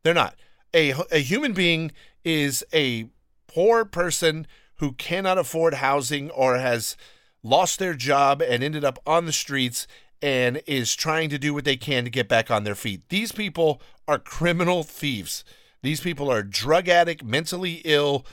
They're 0.02 0.16
not. 0.16 0.38
A 0.74 0.96
a 1.12 1.20
human 1.20 1.54
being 1.54 1.92
is 2.26 2.64
a 2.74 3.10
poor 3.46 3.86
person 3.86 4.48
who 4.84 4.92
cannot 4.92 5.38
afford 5.38 5.76
housing 5.76 6.30
or 6.32 6.58
has 6.58 6.98
lost 7.42 7.80
their 7.80 7.94
job 7.94 8.42
and 8.42 8.62
ended 8.62 8.84
up 8.84 9.00
on 9.08 9.26
the 9.26 9.32
streets 9.32 9.88
and 10.22 10.62
is 10.68 10.94
trying 10.94 11.30
to 11.30 11.40
do 11.40 11.54
what 11.54 11.64
they 11.64 11.78
can 11.78 12.04
to 12.04 12.10
get 12.10 12.28
back 12.28 12.52
on 12.52 12.66
their 12.66 12.76
feet. 12.76 13.08
These 13.08 13.32
people 13.32 13.82
are 14.10 14.20
criminal 14.20 14.84
thieves. 14.84 15.46
These 15.84 16.02
people 16.02 16.30
are 16.30 16.44
drug 16.44 16.90
addict, 16.90 17.24
mentally 17.24 17.82
ill, 17.86 18.26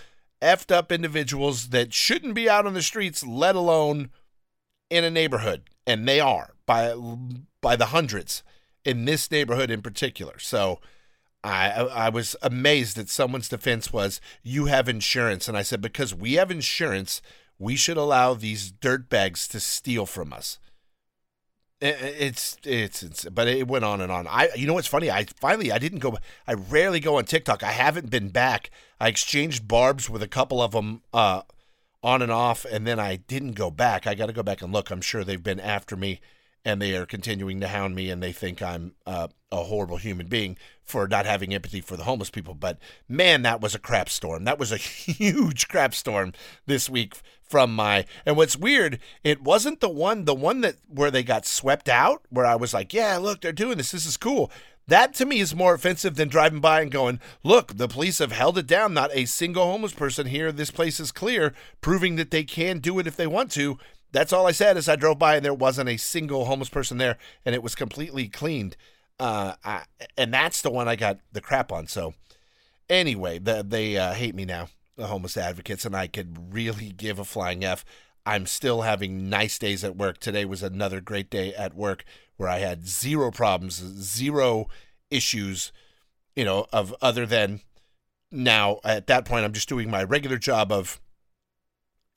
effed 0.43 0.75
up 0.75 0.91
individuals 0.91 1.69
that 1.69 1.95
shouldn't 1.95 2.35
be 2.35 2.51
out 2.51 2.67
on 2.67 2.75
the 2.75 2.83
streets, 2.83 3.25
let 3.25 3.55
alone 3.55 4.11
in 4.91 5.05
a 5.05 5.11
neighborhood. 5.11 5.71
And 5.87 6.09
they 6.09 6.19
are 6.19 6.55
by 6.67 6.97
by 7.61 7.77
the 7.77 7.87
hundreds 7.87 8.43
in 8.85 9.05
this 9.05 9.31
neighborhood 9.31 9.71
in 9.71 9.83
particular. 9.83 10.41
So 10.41 10.81
I 11.43 11.71
I 11.71 12.09
was 12.11 12.37
amazed 12.43 12.97
that 12.97 13.09
someone's 13.09 13.49
defense 13.49 13.93
was 13.93 14.21
you 14.43 14.67
have 14.67 14.89
insurance, 14.89 15.49
and 15.49 15.57
I 15.57 15.63
said 15.63 15.81
because 15.81 16.15
we 16.15 16.35
have 16.35 16.51
insurance, 16.51 17.23
we 17.59 17.77
should 17.77 17.97
allow 17.97 18.35
these 18.35 18.73
dirtbags 18.73 19.49
to 19.51 19.61
steal 19.61 20.07
from 20.07 20.33
us. 20.33 20.59
It's, 21.83 22.59
it's 22.65 23.03
it's 23.03 23.25
but 23.25 23.49
it 23.49 23.67
went 23.67 23.87
on 23.87 24.03
and 24.03 24.13
on. 24.13 24.27
I 24.27 24.51
you 24.55 24.67
know 24.67 24.75
what's 24.75 24.87
funny? 24.87 25.11
I 25.11 25.25
finally 25.25 25.73
I 25.73 25.79
didn't 25.79 26.01
go. 26.01 26.19
I 26.47 26.53
rarely 26.53 27.01
go 27.01 27.17
on 27.17 27.25
TikTok. 27.25 27.63
I 27.63 27.73
haven't 27.73 28.11
been 28.11 28.29
back. 28.29 28.71
I 29.01 29.09
exchanged 29.09 29.67
barbs 29.67 30.11
with 30.11 30.23
a 30.23 30.29
couple 30.29 30.61
of 30.61 30.73
them 30.73 31.01
uh, 31.15 31.41
on 32.03 32.21
and 32.21 32.31
off, 32.31 32.67
and 32.67 32.87
then 32.87 33.01
I 33.01 33.17
didn't 33.17 33.53
go 33.53 33.71
back. 33.71 34.07
I 34.07 34.15
got 34.15 34.27
to 34.27 34.35
go 34.35 34.43
back 34.43 34.61
and 34.61 34.75
look. 34.75 34.91
I'm 34.91 35.01
sure 35.01 35.25
they've 35.25 35.43
been 35.43 35.61
after 35.61 35.97
me 35.97 36.21
and 36.65 36.81
they 36.81 36.95
are 36.95 37.07
continuing 37.07 37.61
to 37.61 37.69
hound 37.69 37.95
me 37.95 38.11
and 38.11 38.23
they 38.23 38.33
think 38.33 38.61
I'm 38.61 38.93
uh, 39.07 39.29
a 39.51 39.65
horrible 39.65 39.97
human 39.97 40.27
being 40.27 40.57
for 40.83 41.09
not 41.09 41.27
having 41.27 41.55
empathy 41.55 41.81
for 41.81 41.97
the 41.97 42.05
homeless 42.05 42.31
people. 42.31 42.55
But 42.55 42.79
man, 43.09 43.43
that 43.43 43.61
was 43.61 43.75
a 43.75 43.79
crap 43.79 44.09
storm. 44.09 44.45
That 44.45 44.59
was 44.59 44.73
a 44.73 44.77
huge 44.77 45.69
crap 45.69 45.95
storm 45.95 46.33
this 46.67 46.91
week 46.91 47.17
from 47.43 47.75
my. 47.75 48.05
And 48.27 48.37
what's 48.37 48.57
weird, 48.57 49.01
it 49.25 49.43
wasn't 49.43 49.81
the 49.81 49.89
one, 49.89 50.25
the 50.25 50.35
one 50.35 50.61
that 50.61 50.77
where 50.89 51.11
they 51.11 51.23
got 51.23 51.47
swept 51.47 51.89
out, 51.89 52.23
where 52.29 52.47
I 52.47 52.55
was 52.55 52.75
like, 52.75 52.93
yeah, 52.93 53.17
look, 53.17 53.41
they're 53.41 53.53
doing 53.53 53.79
this. 53.79 53.91
This 53.91 54.07
is 54.07 54.17
cool. 54.17 54.51
That 54.87 55.15
to 55.15 55.27
me 55.27 55.39
is 55.39 55.55
more 55.55 55.75
offensive 55.75 56.17
than 56.17 56.29
driving 56.29 56.61
by 56.61 56.81
and 56.81 56.91
going, 56.91 57.21
look, 57.45 57.77
the 57.77 57.87
police 57.87 58.19
have 58.19 58.33
held 58.33 58.59
it 58.59 58.67
down. 58.67 58.93
Not 58.93 59.11
a 59.13 59.25
single 59.25 59.65
homeless 59.65 59.93
person 59.93 60.27
here. 60.27 60.51
This 60.51 60.73
place 60.73 60.99
is 60.99 61.13
clear, 61.13 61.55
proving 61.81 62.17
that 62.17 62.33
they 62.33 62.43
can 62.43 62.79
do 62.81 62.99
it 62.99 63.07
if 63.07 63.15
they 63.15 63.29
want 63.29 63.53
to. 63.53 63.79
That's 64.13 64.33
all 64.33 64.47
I 64.47 64.53
said 64.53 64.77
as 64.77 64.89
I 64.89 64.97
drove 64.97 65.19
by 65.19 65.37
and 65.37 65.45
there 65.45 65.55
wasn't 65.55 65.89
a 65.89 65.97
single 65.97 66.47
homeless 66.47 66.69
person 66.69 66.99
there 66.99 67.17
and 67.45 67.55
it 67.55 67.63
was 67.63 67.75
completely 67.75 68.29
cleaned. 68.29 68.77
Uh, 69.19 69.55
I, 69.65 69.85
and 70.17 70.33
that's 70.33 70.63
the 70.63 70.71
one 70.71 70.89
I 70.89 70.97
got 70.97 71.19
the 71.33 71.41
crap 71.41 71.71
on. 71.71 71.87
So 71.87 72.15
anyway, 72.89 73.39
the, 73.39 73.65
they 73.67 73.97
uh, 73.97 74.15
hate 74.15 74.35
me 74.35 74.45
now, 74.45 74.69
the 74.97 75.07
homeless 75.07 75.37
advocates, 75.37 75.85
and 75.85 75.95
I 75.95 76.07
could 76.07 76.55
really 76.55 76.91
give 76.91 77.19
a 77.19 77.25
flying 77.25 77.65
F. 77.65 77.85
I'm 78.27 78.47
still 78.47 78.83
having 78.83 79.29
nice 79.29 79.59
days 79.59 79.85
at 79.85 79.97
work. 79.97 80.19
Today 80.19 80.45
was 80.45 80.63
another 80.63 81.01
great 81.01 81.31
day 81.31 81.55
at 81.55 81.75
work 81.75 82.05
where 82.37 82.49
I 82.49 82.59
had 82.59 82.87
zero 82.87 83.31
problems, 83.31 83.75
zero 83.75 84.69
issues, 85.11 85.73
you 86.35 86.45
know, 86.45 86.67
of 86.73 86.95
other 87.03 87.27
than 87.27 87.61
now 88.31 88.79
at 88.85 89.07
that 89.09 89.25
point 89.25 89.45
I'm 89.45 89.53
just 89.53 89.69
doing 89.69 89.91
my 89.91 90.05
regular 90.05 90.39
job 90.39 90.71
of 90.71 91.01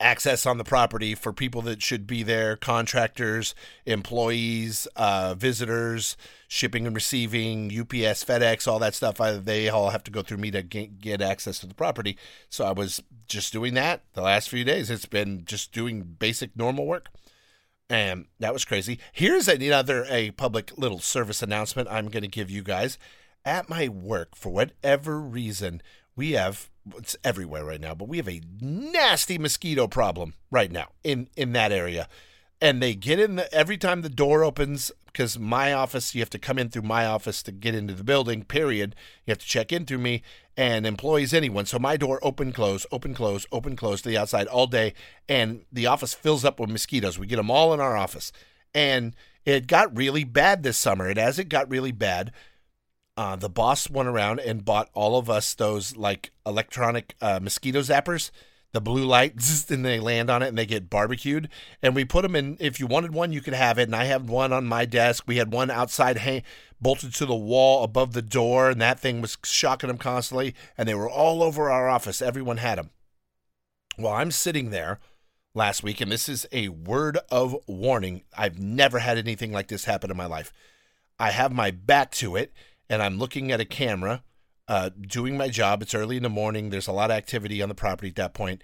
access 0.04 0.44
on 0.44 0.58
the 0.58 0.64
property 0.64 1.14
for 1.14 1.32
people 1.32 1.62
that 1.62 1.82
should 1.82 2.06
be 2.06 2.22
there 2.22 2.56
contractors 2.56 3.54
employees 3.86 4.86
uh, 4.96 5.34
visitors 5.34 6.16
shipping 6.46 6.86
and 6.86 6.94
receiving 6.94 7.66
ups 7.80 8.22
fedex 8.22 8.68
all 8.68 8.78
that 8.78 8.94
stuff. 8.94 9.18
I, 9.18 9.32
they 9.32 9.70
all 9.70 9.90
have 9.90 10.04
to 10.04 10.10
go 10.10 10.20
through 10.22 10.36
me 10.36 10.50
to 10.50 10.62
get, 10.62 11.00
get 11.00 11.22
access 11.22 11.58
to 11.60 11.66
the 11.66 11.74
property. 11.74 12.18
So 12.50 12.66
i 12.66 12.72
was 12.72 13.02
just 13.26 13.52
doing 13.52 13.72
that 13.74 14.02
the 14.12 14.20
last 14.20 14.50
few 14.50 14.62
days. 14.62 14.90
It's 14.90 15.06
been 15.06 15.44
just 15.46 15.72
doing 15.72 16.02
basic 16.02 16.54
normal 16.54 16.86
work. 16.86 17.08
And 17.88 18.26
that 18.40 18.52
was 18.52 18.64
crazy. 18.66 18.98
Here's 19.12 19.48
another 19.48 20.04
a 20.10 20.32
public 20.32 20.76
little 20.76 21.00
service 21.00 21.42
announcement 21.42 21.88
i'm 21.90 22.08
going 22.08 22.22
to 22.22 22.28
give 22.28 22.50
you 22.50 22.62
guys. 22.62 22.98
At 23.46 23.68
my 23.68 23.88
work 23.88 24.36
for 24.36 24.50
whatever 24.50 25.20
reason 25.20 25.82
we 26.16 26.32
have 26.32 26.70
it's 26.96 27.16
everywhere 27.24 27.64
right 27.64 27.80
now, 27.80 27.94
but 27.94 28.08
we 28.08 28.18
have 28.18 28.28
a 28.28 28.42
nasty 28.60 29.38
mosquito 29.38 29.86
problem 29.86 30.34
right 30.50 30.70
now 30.70 30.88
in 31.02 31.28
in 31.36 31.52
that 31.52 31.72
area. 31.72 32.08
And 32.60 32.82
they 32.82 32.94
get 32.94 33.18
in 33.18 33.36
the, 33.36 33.52
every 33.52 33.76
time 33.76 34.02
the 34.02 34.08
door 34.08 34.44
opens 34.44 34.90
because 35.06 35.38
my 35.38 35.72
office, 35.72 36.14
you 36.14 36.20
have 36.20 36.30
to 36.30 36.38
come 36.38 36.58
in 36.58 36.70
through 36.70 36.82
my 36.82 37.06
office 37.06 37.42
to 37.44 37.52
get 37.52 37.74
into 37.74 37.94
the 37.94 38.04
building, 38.04 38.42
period. 38.42 38.96
You 39.24 39.32
have 39.32 39.38
to 39.38 39.46
check 39.46 39.72
in 39.72 39.86
through 39.86 39.98
me 39.98 40.22
and 40.56 40.86
employees, 40.86 41.32
anyone. 41.32 41.66
So 41.66 41.78
my 41.78 41.96
door 41.96 42.18
open, 42.22 42.52
close, 42.52 42.84
open, 42.90 43.14
close, 43.14 43.46
open, 43.52 43.76
close 43.76 44.02
to 44.02 44.08
the 44.08 44.18
outside 44.18 44.46
all 44.48 44.66
day. 44.66 44.94
And 45.28 45.66
the 45.72 45.86
office 45.86 46.14
fills 46.14 46.44
up 46.44 46.58
with 46.58 46.70
mosquitoes. 46.70 47.18
We 47.18 47.26
get 47.26 47.36
them 47.36 47.50
all 47.50 47.72
in 47.72 47.80
our 47.80 47.96
office. 47.96 48.32
And 48.74 49.14
it 49.44 49.66
got 49.68 49.96
really 49.96 50.24
bad 50.24 50.62
this 50.62 50.78
summer. 50.78 51.08
And 51.08 51.18
as 51.18 51.38
it 51.38 51.48
got 51.48 51.70
really 51.70 51.92
bad, 51.92 52.32
uh, 53.16 53.36
the 53.36 53.48
boss 53.48 53.88
went 53.88 54.08
around 54.08 54.40
and 54.40 54.64
bought 54.64 54.90
all 54.92 55.16
of 55.16 55.30
us 55.30 55.54
those 55.54 55.96
like 55.96 56.32
electronic 56.46 57.14
uh, 57.20 57.38
mosquito 57.40 57.80
zappers 57.80 58.30
the 58.74 58.80
blue 58.80 59.06
light, 59.06 59.34
and 59.70 59.84
they 59.84 59.98
land 59.98 60.28
on 60.28 60.42
it 60.42 60.48
and 60.48 60.58
they 60.58 60.66
get 60.66 60.90
barbecued. 60.90 61.48
And 61.80 61.94
we 61.94 62.04
put 62.04 62.22
them 62.22 62.36
in. 62.36 62.58
If 62.60 62.78
you 62.78 62.86
wanted 62.86 63.14
one, 63.14 63.32
you 63.32 63.40
could 63.40 63.54
have 63.54 63.78
it. 63.78 63.84
And 63.84 63.96
I 63.96 64.04
had 64.04 64.28
one 64.28 64.52
on 64.52 64.66
my 64.66 64.84
desk. 64.84 65.24
We 65.26 65.36
had 65.36 65.52
one 65.52 65.70
outside, 65.70 66.18
hang, 66.18 66.42
bolted 66.80 67.14
to 67.14 67.24
the 67.24 67.34
wall 67.34 67.84
above 67.84 68.12
the 68.12 68.20
door, 68.20 68.68
and 68.68 68.80
that 68.82 69.00
thing 69.00 69.22
was 69.22 69.38
shocking 69.44 69.88
them 69.88 69.96
constantly. 69.96 70.54
And 70.76 70.86
they 70.86 70.94
were 70.94 71.08
all 71.08 71.42
over 71.42 71.70
our 71.70 71.88
office. 71.88 72.20
Everyone 72.20 72.58
had 72.58 72.78
them. 72.78 72.90
Well, 73.96 74.12
I'm 74.12 74.32
sitting 74.32 74.70
there 74.70 74.98
last 75.54 75.84
week, 75.84 76.00
and 76.00 76.10
this 76.10 76.28
is 76.28 76.46
a 76.50 76.68
word 76.68 77.18
of 77.30 77.56
warning. 77.68 78.22
I've 78.36 78.58
never 78.58 78.98
had 78.98 79.18
anything 79.18 79.52
like 79.52 79.68
this 79.68 79.84
happen 79.84 80.10
in 80.10 80.16
my 80.16 80.26
life. 80.26 80.52
I 81.16 81.30
have 81.30 81.52
my 81.52 81.70
back 81.70 82.10
to 82.12 82.34
it, 82.34 82.52
and 82.88 83.02
I'm 83.02 83.18
looking 83.18 83.52
at 83.52 83.60
a 83.60 83.64
camera 83.64 84.22
uh, 84.68 84.90
doing 85.00 85.36
my 85.36 85.48
job. 85.48 85.82
It's 85.82 85.94
early 85.94 86.16
in 86.16 86.22
the 86.22 86.28
morning. 86.28 86.70
There's 86.70 86.86
a 86.86 86.92
lot 86.92 87.10
of 87.10 87.16
activity 87.16 87.62
on 87.62 87.68
the 87.68 87.74
property 87.74 88.08
at 88.08 88.16
that 88.16 88.34
point. 88.34 88.62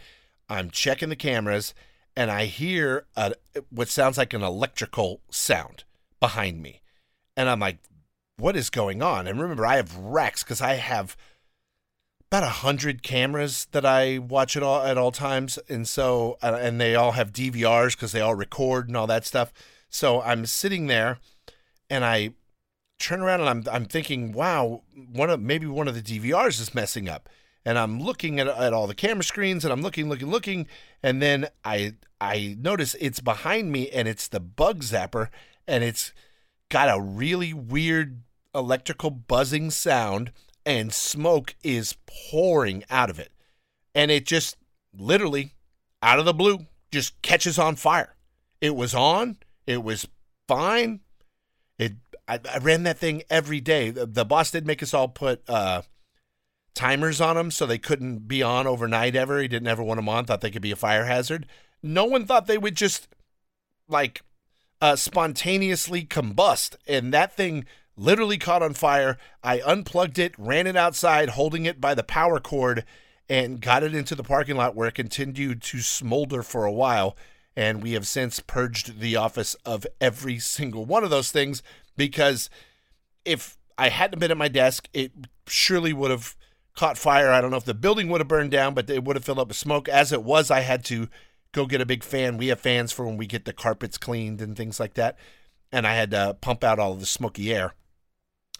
I'm 0.48 0.70
checking 0.70 1.09
the 1.09 1.16
cameras 1.16 1.74
and 2.16 2.30
I 2.30 2.46
hear 2.46 3.06
a, 3.16 3.35
what 3.70 3.88
sounds 3.88 4.18
like 4.18 4.35
an 4.35 4.42
electrical 4.42 5.20
sound 5.30 5.85
behind 6.18 6.62
me. 6.62 6.83
And 7.37 7.48
I'm 7.48 7.61
like, 7.61 7.78
what 8.37 8.56
is 8.56 8.70
going 8.70 9.02
on? 9.02 9.26
And 9.26 9.40
remember, 9.40 9.66
I 9.66 9.76
have 9.76 9.96
racks 9.96 10.42
because 10.42 10.61
I 10.61 10.74
have 10.74 11.16
about 12.30 12.42
a 12.44 12.48
hundred 12.48 13.02
cameras 13.02 13.66
that 13.72 13.85
I 13.85 14.18
watch 14.18 14.56
at 14.56 14.62
all 14.62 14.83
at 14.83 14.96
all 14.96 15.11
times, 15.11 15.59
and 15.68 15.87
so 15.87 16.38
uh, 16.42 16.56
and 16.61 16.80
they 16.80 16.94
all 16.94 17.12
have 17.12 17.33
DVRs 17.33 17.96
because 17.96 18.12
they 18.12 18.20
all 18.20 18.37
record 18.37 18.87
and 18.87 18.96
all 18.96 19.09
that 19.09 19.26
stuff. 19.26 19.52
So 19.88 20.22
I'm 20.22 20.46
sitting 20.46 20.87
there, 20.87 21.18
and 21.88 22.04
I 22.04 22.35
turn 23.01 23.21
around 23.21 23.41
and 23.41 23.49
I'm 23.49 23.65
I'm 23.73 23.85
thinking, 23.87 24.33
wow, 24.33 24.83
one 25.13 25.31
of 25.31 25.41
maybe 25.41 25.67
one 25.67 25.89
of 25.89 25.95
the 25.95 26.03
DVRs 26.03 26.61
is 26.61 26.75
messing 26.75 27.09
up. 27.09 27.29
And 27.65 27.79
I'm 27.79 28.01
looking 28.01 28.41
at, 28.41 28.47
at 28.47 28.73
all 28.73 28.87
the 28.87 28.95
camera 28.95 29.25
screens 29.25 29.65
and 29.65 29.73
I'm 29.73 29.83
looking, 29.83 30.09
looking, 30.09 30.31
looking, 30.31 30.67
and 31.03 31.21
then 31.21 31.49
I 31.65 31.95
I 32.21 32.57
notice 32.61 32.95
it's 33.01 33.21
behind 33.21 33.73
me 33.73 33.91
and 33.91 34.07
it's 34.07 34.29
the 34.29 34.41
bug 34.41 34.83
zapper 34.83 35.29
and 35.67 35.83
it's 35.83 36.13
got 36.69 36.95
a 36.95 37.01
really 37.01 37.53
weird 37.53 38.23
electrical 38.55 39.11
buzzing 39.11 39.71
sound 39.71 40.33
and 40.65 40.93
smoke 40.93 41.55
is 41.63 41.97
pouring 42.07 42.85
out 42.91 43.11
of 43.11 43.19
it. 43.19 43.33
And 43.95 44.11
it 44.11 44.27
just 44.27 44.57
literally 44.97 45.55
out 46.03 46.19
of 46.19 46.25
the 46.25 46.35
blue 46.35 46.67
just 46.93 47.21
catches 47.23 47.59
on 47.59 47.77
fire. 47.77 48.15
It 48.61 48.77
was 48.77 48.95
on, 48.95 49.39
it 49.67 49.83
was 49.83 50.07
fine, 50.47 51.01
it 51.79 51.95
I, 52.31 52.38
I 52.55 52.59
ran 52.59 52.85
that 52.85 52.99
thing 52.99 53.23
every 53.29 53.61
day. 53.61 53.90
The, 53.90 54.07
the, 54.07 54.25
boss 54.25 54.53
did 54.53 54.64
make 54.64 54.83
us 54.85 54.95
all 54.95 55.09
put 55.09 55.43
uh, 55.49 55.83
timers 56.75 57.21
on 57.21 57.35
them 57.35 57.51
so 57.51 57.66
they 57.66 57.79
couldn't 57.79 58.29
be 58.29 58.40
on 58.40 58.69
overnight 58.69 59.16
ever. 59.16 59.40
He 59.40 59.49
didn't 59.49 59.66
ever 59.66 59.83
want 59.83 59.99
them 59.99 60.09
on. 60.09 60.25
Thought 60.25 60.40
they 60.40 60.53
could 60.53 60.62
be 60.62 60.71
a 60.71 60.77
fire 60.77 61.07
hazard. 61.07 61.47
No 61.83 62.05
one 62.05 62.27
thought 62.27 62.47
they 62.47 62.59
would 62.59 62.77
just 62.77 63.09
like 63.88 64.23
uh, 64.81 64.95
spontaneously 64.95 66.05
combust, 66.05 66.77
and 66.87 67.12
that 67.12 67.37
thing 67.37 67.64
literally 67.97 68.38
caught 68.38 68.62
on 68.62 68.75
fire. 68.75 69.19
I 69.43 69.61
unplugged 69.66 70.19
it, 70.19 70.33
ran 70.38 70.69
it 70.69 70.77
outside, 70.77 71.31
holding 71.31 71.66
it 71.66 71.81
by 71.81 71.95
the 71.95 72.05
power 72.05 72.38
cord, 72.38 72.85
and 73.29 73.61
got 73.61 73.83
it 73.83 73.95
into 73.95 74.14
the 74.14 74.23
parking 74.23 74.57
lot 74.57 74.77
where 74.77 74.88
it 74.88 74.95
continued 74.95 75.62
to 75.62 75.81
smolder 75.81 76.43
for 76.45 76.64
a 76.64 76.73
while. 76.73 77.16
And 77.57 77.83
we 77.83 77.93
have 77.93 78.07
since 78.07 78.40
purged 78.40 79.01
the 79.01 79.16
office 79.16 79.55
of 79.66 79.87
every 80.01 80.38
single 80.38 80.85
one 80.85 81.03
of 81.03 81.11
those 81.11 81.33
things 81.33 81.62
because 81.96 82.50
if 83.24 83.59
I 83.79 83.88
hadn't 83.88 84.18
been 84.18 84.31
at 84.31 84.37
my 84.37 84.48
desk, 84.48 84.88
it 84.92 85.12
surely 85.46 85.92
would 85.92 86.11
have 86.11 86.37
caught 86.76 86.98
fire. 86.98 87.31
I 87.31 87.40
don't 87.40 87.50
know 87.50 87.57
if 87.57 87.64
the 87.64 87.74
building 87.74 88.09
would 88.09 88.20
have 88.20 88.29
burned 88.29 88.50
down, 88.50 88.74
but 88.74 88.88
it 88.88 89.05
would 89.05 89.16
have 89.16 89.24
filled 89.24 89.38
up 89.38 89.48
with 89.48 89.57
smoke. 89.57 89.88
As 89.88 90.12
it 90.12 90.22
was, 90.22 90.50
I 90.50 90.61
had 90.61 90.85
to 90.87 91.09
go 91.53 91.66
get 91.66 91.81
a 91.81 91.87
big 91.87 92.03
fan. 92.03 92.37
We 92.37 92.48
have 92.48 92.61
fans 92.61 92.92
for 92.92 93.05
when 93.05 93.16
we 93.16 93.26
get 93.26 93.44
the 93.44 93.53
carpets 93.53 93.98
cleaned 93.98 94.40
and 94.40 94.57
things 94.57 94.79
like 94.79 94.94
that. 94.94 95.16
And 95.72 95.87
I 95.87 95.94
had 95.94 96.11
to 96.12 96.37
pump 96.40 96.64
out 96.64 96.79
all 96.79 96.92
of 96.92 97.00
the 97.00 97.07
smoky 97.07 97.53
air 97.53 97.74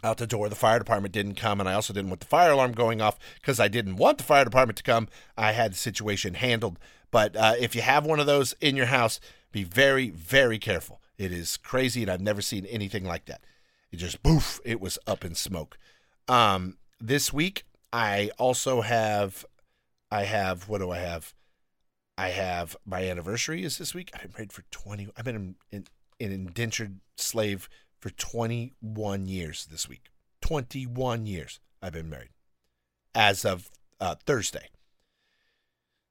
out 0.03 0.19
the 0.19 0.27
door. 0.27 0.49
The 0.49 0.55
fire 0.55 0.79
department 0.79 1.13
didn't 1.13 1.35
come, 1.35 1.61
and 1.61 1.69
I 1.69 1.75
also 1.75 1.93
didn't 1.93 2.11
want 2.11 2.21
the 2.21 2.27
fire 2.27 2.53
alarm 2.53 2.73
going 2.73 3.01
off 3.01 3.19
because 3.41 3.61
I 3.61 3.69
didn't 3.69 3.97
want 3.97 4.19
the 4.19 4.25
fire 4.25 4.45
department 4.45 4.77
to 4.79 4.83
come. 4.83 5.09
I 5.37 5.53
had 5.53 5.73
the 5.73 5.77
situation 5.77 6.35
handled. 6.35 6.79
But 7.11 7.37
uh, 7.37 7.55
if 7.59 7.75
you 7.75 7.83
have 7.83 8.07
one 8.07 8.21
of 8.21 8.27
those 8.27 8.55
in 8.61 8.77
your 8.77 8.87
house, 8.87 9.21
be 9.53 9.65
very, 9.65 10.11
very 10.11 10.59
careful. 10.59 11.01
It 11.21 11.33
is 11.33 11.59
crazy, 11.59 12.01
and 12.01 12.11
I've 12.11 12.23
never 12.23 12.41
seen 12.41 12.65
anything 12.65 13.05
like 13.05 13.27
that. 13.27 13.43
It 13.93 13.99
just 13.99 14.23
boof, 14.23 14.59
it 14.65 14.81
was 14.81 14.99
up 15.07 15.23
in 15.23 15.35
smoke. 15.35 15.77
Um, 16.29 16.79
this 16.99 17.31
week, 17.31 17.65
I 17.93 18.31
also 18.39 18.81
have, 18.81 19.45
I 20.11 20.25
have, 20.25 20.67
what 20.67 20.79
do 20.79 20.91
I 20.91 21.01
have? 21.01 21.35
I 22.17 22.29
have 22.31 22.75
my 22.87 23.07
anniversary 23.07 23.65
is 23.65 23.77
this 23.77 23.95
week. 23.95 24.11
I've 24.15 24.23
been 24.23 24.33
married 24.33 24.53
for 24.55 24.65
20, 24.71 25.11
I've 25.15 25.27
been 25.27 25.57
an, 25.71 25.85
an 26.19 26.33
indentured 26.33 27.01
slave 27.19 27.69
for 27.99 28.09
21 28.09 29.27
years 29.27 29.67
this 29.67 29.87
week. 29.87 30.07
21 30.41 31.27
years 31.27 31.61
I've 31.83 31.93
been 31.93 32.09
married 32.09 32.31
as 33.15 33.45
of 33.45 33.71
uh, 34.01 34.15
Thursday. 34.25 34.71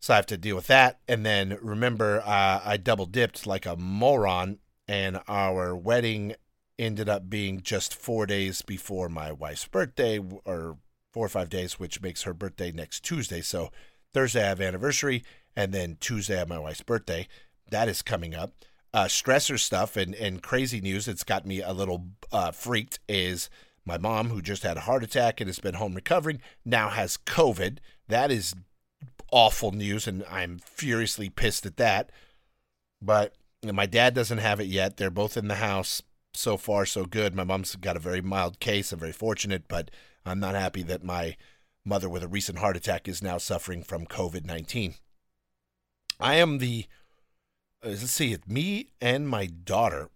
So 0.02 0.14
I 0.14 0.18
have 0.18 0.28
to 0.28 0.38
deal 0.38 0.56
with 0.56 0.68
that. 0.68 1.00
And 1.08 1.26
then 1.26 1.58
remember, 1.64 2.22
uh, 2.24 2.62
I 2.64 2.78
double 2.78 3.08
dipped 3.08 3.48
like 3.48 3.66
a 3.66 3.76
moron 3.76 4.60
and 4.90 5.20
our 5.28 5.76
wedding 5.76 6.34
ended 6.80 7.08
up 7.08 7.30
being 7.30 7.62
just 7.62 7.94
four 7.94 8.26
days 8.26 8.64
before 8.64 9.08
my 9.08 9.32
wife's 9.32 9.68
birthday, 9.68 10.20
or 10.46 10.78
four 11.14 11.28
or 11.28 11.30
five 11.30 11.48
days, 11.48 11.80
which 11.80 12.02
makes 12.02 12.24
her 12.24 12.34
birthday 12.34 12.72
next 12.72 13.04
Tuesday. 13.04 13.42
So 13.42 13.72
Thursday 14.16 14.44
I 14.44 14.48
have 14.48 14.60
anniversary, 14.60 15.24
and 15.56 15.72
then 15.72 15.98
Tuesday 16.00 16.36
I 16.36 16.40
have 16.40 16.50
my 16.50 16.58
wife's 16.58 16.82
birthday. 16.82 17.28
That 17.70 17.88
is 17.88 18.02
coming 18.02 18.34
up. 18.34 18.54
Uh, 18.92 19.06
stressor 19.06 19.60
stuff 19.60 19.96
and, 19.96 20.16
and 20.16 20.42
crazy 20.42 20.82
news 20.82 21.06
that's 21.06 21.24
got 21.24 21.46
me 21.46 21.62
a 21.62 21.72
little 21.72 22.08
uh, 22.32 22.50
freaked 22.50 22.98
is 23.08 23.48
my 23.86 24.00
mom, 24.00 24.30
who 24.30 24.42
just 24.42 24.64
had 24.64 24.78
a 24.78 24.82
heart 24.82 25.04
attack 25.04 25.40
and 25.40 25.48
has 25.48 25.60
been 25.60 25.76
home 25.76 25.94
recovering, 25.94 26.42
now 26.66 26.90
has 26.90 27.16
COVID. 27.16 27.78
That 28.08 28.32
is 28.32 28.56
awful 29.32 29.72
news, 29.72 30.08
and 30.08 30.24
I'm 30.32 30.58
furiously 30.58 31.30
pissed 31.30 31.68
at 31.68 31.78
that. 31.78 32.12
But 33.00 33.36
and 33.64 33.76
my 33.76 33.86
dad 33.86 34.14
doesn't 34.14 34.38
have 34.38 34.60
it 34.60 34.68
yet. 34.68 34.98
They're 34.98 35.10
both 35.10 35.38
in 35.38 35.48
the 35.48 35.56
house. 35.56 36.02
So 36.34 36.58
far, 36.58 36.86
so 36.86 37.06
good. 37.06 37.36
My 37.36 37.44
mom's 37.44 37.76
got 37.76 37.98
a 37.98 38.00
very 38.00 38.22
mild 38.22 38.60
case. 38.60 38.92
I'm 38.92 39.00
very 39.00 39.12
fortunate, 39.12 39.68
but 39.68 39.90
I'm 40.26 40.40
not 40.40 40.56
happy 40.56 40.84
that 40.84 41.04
my 41.04 41.36
mother 41.84 42.08
with 42.08 42.24
a 42.24 42.28
recent 42.28 42.60
heart 42.60 42.78
attack 42.78 43.08
is 43.08 43.24
now 43.24 43.38
suffering 43.38 43.84
from 43.84 44.06
COVID 44.06 44.46
19. 44.46 44.96
I 46.20 46.36
am 46.36 46.60
the, 46.60 46.86
uh, 47.84 47.90
let's 47.90 48.12
see, 48.12 48.38
me 48.48 48.92
and 49.02 49.28
my 49.28 49.48
daughter 49.48 50.10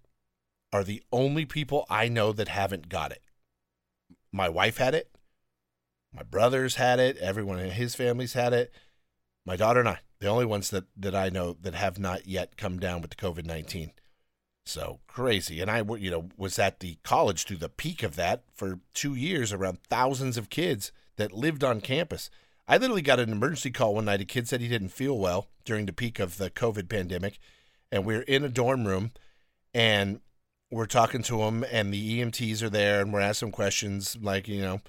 are 0.71 0.83
the 0.83 1.01
only 1.11 1.45
people 1.45 1.85
I 1.89 2.07
know 2.09 2.31
that 2.31 2.49
haven't 2.49 2.89
got 2.89 3.11
it. 3.11 3.21
My 4.31 4.49
wife 4.49 4.77
had 4.77 4.93
it. 4.93 5.09
My 6.13 6.23
brothers 6.23 6.75
had 6.75 6.99
it. 6.99 7.17
Everyone 7.17 7.59
in 7.59 7.71
his 7.71 7.95
family's 7.95 8.33
had 8.33 8.53
it. 8.53 8.71
My 9.45 9.55
daughter 9.55 9.79
and 9.79 9.89
I 9.89 9.99
the 10.23 10.29
only 10.29 10.45
ones 10.45 10.69
that 10.69 10.85
that 10.95 11.13
I 11.13 11.27
know 11.27 11.57
that 11.61 11.75
have 11.75 11.99
not 11.99 12.27
yet 12.27 12.55
come 12.55 12.79
down 12.79 13.01
with 13.01 13.11
the 13.11 13.17
COVID 13.17 13.45
nineteen. 13.45 13.91
So 14.65 15.01
crazy, 15.05 15.59
and 15.59 15.69
I 15.69 15.83
you 15.97 16.09
know 16.09 16.29
was 16.37 16.57
at 16.57 16.79
the 16.79 16.97
college 17.03 17.43
through 17.43 17.57
the 17.57 17.67
peak 17.67 18.03
of 18.03 18.15
that 18.15 18.43
for 18.53 18.79
two 18.93 19.15
years, 19.15 19.51
around 19.51 19.83
thousands 19.83 20.37
of 20.37 20.49
kids 20.49 20.93
that 21.17 21.33
lived 21.33 21.61
on 21.61 21.81
campus. 21.81 22.29
I 22.69 22.77
literally 22.77 23.01
got 23.01 23.19
an 23.19 23.33
emergency 23.33 23.69
call 23.69 23.95
one 23.95 24.05
night. 24.05 24.21
A 24.21 24.25
kid 24.25 24.47
said 24.47 24.61
he 24.61 24.69
didn't 24.69 24.89
feel 24.89 25.17
well 25.17 25.49
during 25.65 25.85
the 25.85 25.91
peak 25.91 26.19
of 26.19 26.37
the 26.37 26.49
COVID 26.49 26.87
pandemic, 26.87 27.37
and 27.91 28.05
we 28.05 28.15
we're 28.15 28.21
in 28.21 28.45
a 28.45 28.49
dorm 28.49 28.87
room, 28.87 29.11
and 29.73 30.21
we're 30.71 30.85
talking 30.85 31.23
to 31.23 31.41
him, 31.41 31.65
and 31.69 31.93
the 31.93 32.21
EMTs 32.21 32.63
are 32.63 32.69
there, 32.69 33.01
and 33.01 33.11
we're 33.11 33.19
asking 33.19 33.51
questions 33.51 34.17
like 34.21 34.47
you 34.47 34.61
know 34.61 34.79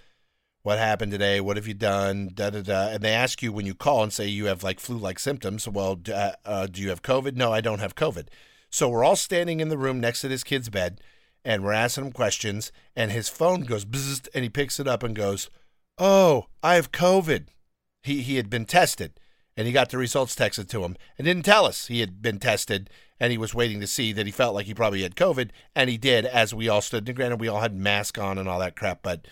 what 0.65 0.79
happened 0.79 1.13
today? 1.13 1.43
What 1.43 1.57
have 1.59 1.69
you 1.69 1.75
done? 1.75 2.31
Da 2.33 2.49
da 2.49 2.63
da. 2.63 2.89
And 2.89 3.03
they 3.03 3.13
ask 3.13 3.43
you 3.43 3.53
when 3.53 3.67
you 3.67 3.75
call 3.75 4.03
and 4.03 4.13
say 4.13 4.27
you 4.27 4.47
have 4.47 4.63
like 4.63 4.81
flu-like 4.81 5.19
symptoms. 5.19 5.69
Well, 5.69 6.01
uh, 6.13 6.33
uh, 6.45 6.67
do 6.67 6.81
you 6.81 6.89
have 6.89 7.03
COVID? 7.03 7.37
No, 7.37 7.53
I 7.53 7.61
don't 7.61 7.81
have 7.81 7.95
COVID. 7.95 8.29
So 8.71 8.89
we're 8.89 9.05
all 9.05 9.15
standing 9.15 9.61
in 9.61 9.69
the 9.69 9.77
room 9.77 10.01
next 10.01 10.23
to 10.23 10.29
this 10.29 10.43
kid's 10.43 10.71
bed, 10.71 11.03
and 11.45 11.63
we're 11.63 11.73
asking 11.75 12.07
him 12.07 12.13
questions. 12.13 12.73
And 12.97 13.13
his 13.13 13.29
phone 13.29 13.61
goes 13.65 13.85
bzzzt, 13.85 14.27
and 14.35 14.43
he 14.43 14.49
picks 14.49 14.81
it 14.81 14.89
up 14.89 15.03
and 15.03 15.15
goes, 15.15 15.51
"Oh, 15.99 16.47
I 16.63 16.77
have 16.77 16.91
COVID." 16.91 17.49
He 18.03 18.23
he 18.23 18.37
had 18.37 18.49
been 18.49 18.65
tested, 18.65 19.21
and 19.59 19.67
he 19.67 19.73
got 19.73 19.91
the 19.91 19.99
results 19.99 20.35
texted 20.35 20.69
to 20.71 20.83
him, 20.83 20.97
and 21.19 21.27
didn't 21.27 21.45
tell 21.45 21.67
us 21.67 21.89
he 21.89 22.01
had 22.01 22.23
been 22.23 22.39
tested. 22.39 22.89
and 23.21 23.31
he 23.31 23.39
was 23.39 23.55
waiting 23.55 23.81
to 23.81 23.87
see 23.87 24.13
that 24.13 24.27
he 24.27 24.33
felt 24.33 24.55
like 24.55 24.67
he 24.67 24.75
probably 24.75 25.03
had 25.03 25.15
COVID, 25.15 25.51
and 25.77 25.89
he 25.89 25.97
did 25.97 26.27
as 26.27 26.53
we 26.53 26.69
all 26.69 26.81
stood. 26.81 27.07
And 27.07 27.17
granted, 27.17 27.41
we 27.41 27.49
all 27.49 27.61
had 27.61 27.75
masks 27.77 28.19
on 28.19 28.39
and 28.39 28.49
all 28.49 28.59
that 28.59 28.77
crap, 28.77 29.03
but 29.03 29.27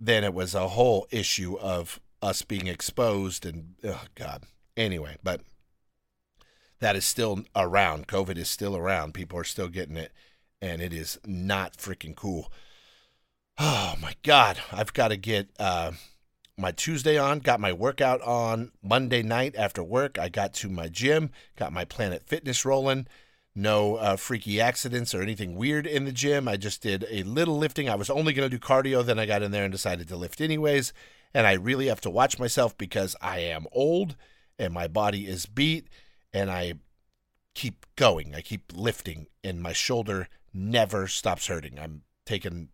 then 0.00 0.24
it 0.24 0.34
was 0.34 0.54
a 0.54 0.68
whole 0.68 1.06
issue 1.10 1.56
of 1.58 2.00
us 2.20 2.42
being 2.42 2.66
exposed 2.66 3.44
and 3.46 3.74
oh 3.84 4.04
god. 4.14 4.44
Anyway, 4.76 5.16
but 5.22 5.40
that 6.80 6.96
is 6.96 7.04
still 7.04 7.44
around. 7.54 8.08
COVID 8.08 8.36
is 8.36 8.48
still 8.48 8.76
around. 8.76 9.14
People 9.14 9.38
are 9.38 9.44
still 9.44 9.68
getting 9.68 9.96
it, 9.96 10.12
and 10.60 10.82
it 10.82 10.92
is 10.92 11.18
not 11.24 11.76
freaking 11.76 12.16
cool. 12.16 12.52
Oh 13.58 13.94
my 14.00 14.14
god, 14.22 14.58
I've 14.72 14.92
got 14.92 15.08
to 15.08 15.16
get 15.16 15.48
uh, 15.58 15.92
my 16.56 16.72
Tuesday 16.72 17.16
on. 17.16 17.38
Got 17.38 17.60
my 17.60 17.72
workout 17.72 18.20
on 18.22 18.72
Monday 18.82 19.22
night 19.22 19.54
after 19.56 19.82
work. 19.82 20.18
I 20.18 20.28
got 20.28 20.54
to 20.54 20.68
my 20.68 20.88
gym. 20.88 21.30
Got 21.56 21.72
my 21.72 21.84
Planet 21.84 22.24
Fitness 22.26 22.64
rolling. 22.64 23.06
No 23.56 23.96
uh, 23.96 24.16
freaky 24.16 24.60
accidents 24.60 25.14
or 25.14 25.22
anything 25.22 25.54
weird 25.54 25.86
in 25.86 26.04
the 26.04 26.12
gym. 26.12 26.48
I 26.48 26.56
just 26.56 26.82
did 26.82 27.06
a 27.08 27.22
little 27.22 27.56
lifting. 27.56 27.88
I 27.88 27.94
was 27.94 28.10
only 28.10 28.32
going 28.32 28.48
to 28.48 28.56
do 28.56 28.60
cardio, 28.60 29.04
then 29.04 29.18
I 29.18 29.26
got 29.26 29.42
in 29.42 29.52
there 29.52 29.64
and 29.64 29.72
decided 29.72 30.08
to 30.08 30.16
lift 30.16 30.40
anyways. 30.40 30.92
And 31.32 31.46
I 31.46 31.52
really 31.52 31.86
have 31.86 32.00
to 32.02 32.10
watch 32.10 32.38
myself 32.38 32.76
because 32.76 33.14
I 33.20 33.38
am 33.38 33.66
old 33.72 34.16
and 34.58 34.72
my 34.72 34.88
body 34.88 35.26
is 35.26 35.46
beat 35.46 35.88
and 36.32 36.50
I 36.50 36.74
keep 37.54 37.86
going. 37.96 38.34
I 38.34 38.40
keep 38.40 38.72
lifting, 38.74 39.28
and 39.42 39.62
my 39.62 39.72
shoulder 39.72 40.28
never 40.52 41.06
stops 41.06 41.46
hurting. 41.46 41.78
I'm 41.78 42.02
taking, 42.26 42.68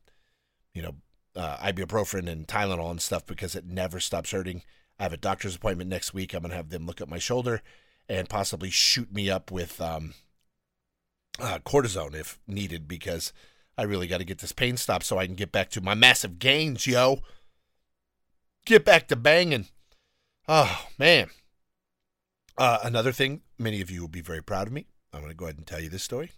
you 0.75 0.83
know, 0.83 0.95
uh, 1.37 1.59
ibuprofen 1.59 2.29
and 2.29 2.49
Tylenol 2.49 2.91
and 2.91 3.01
stuff 3.01 3.27
because 3.27 3.55
it 3.55 3.67
never 3.67 4.01
stops 4.01 4.33
hurting. 4.33 4.63
I 4.99 5.05
have 5.05 5.13
a 5.13 5.19
doctor's 5.19 5.57
appointment 5.57 5.89
next 5.91 6.13
week. 6.13 6.35
I'm 6.35 6.43
gonna 6.43 6.55
have 6.55 6.71
them 6.71 6.87
look 6.87 7.01
at 7.01 7.09
my 7.09 7.19
shoulder 7.19 7.63
and 8.09 8.29
possibly 8.29 8.71
shoot 8.71 9.13
me 9.13 9.31
up 9.31 9.51
with 9.51 9.81
um, 9.81 10.15
uh, 11.41 11.59
cortisone 11.61 12.15
if 12.15 12.39
needed 12.47 12.87
because 12.87 13.33
I 13.77 13.83
really 13.83 14.07
got 14.07 14.19
to 14.19 14.25
get 14.25 14.39
this 14.39 14.53
pain 14.53 14.77
stopped 14.77 15.05
so 15.05 15.19
I 15.19 15.27
can 15.27 15.35
get 15.35 15.53
back 15.53 15.71
to 15.71 15.81
my 15.81 15.95
massive 15.95 16.39
gains, 16.39 16.87
yo. 16.87 17.21
Get 18.67 18.85
back 18.85 19.09
to 19.09 19.17
banging. 19.17 19.67
Oh 20.49 20.87
man. 20.99 21.31
Uh, 22.59 22.79
another 22.85 23.13
thing, 23.13 23.41
many 23.59 23.81
of 23.81 23.91
you 23.91 24.03
will 24.03 24.09
be 24.09 24.21
very 24.21 24.43
proud 24.43 24.67
of 24.67 24.73
me. 24.73 24.87
I'm 25.13 25.21
going 25.21 25.33
to 25.33 25.37
go 25.37 25.47
ahead 25.47 25.57
and 25.57 25.67
tell 25.67 25.81
you 25.81 25.89
this 25.89 26.03
story. 26.03 26.33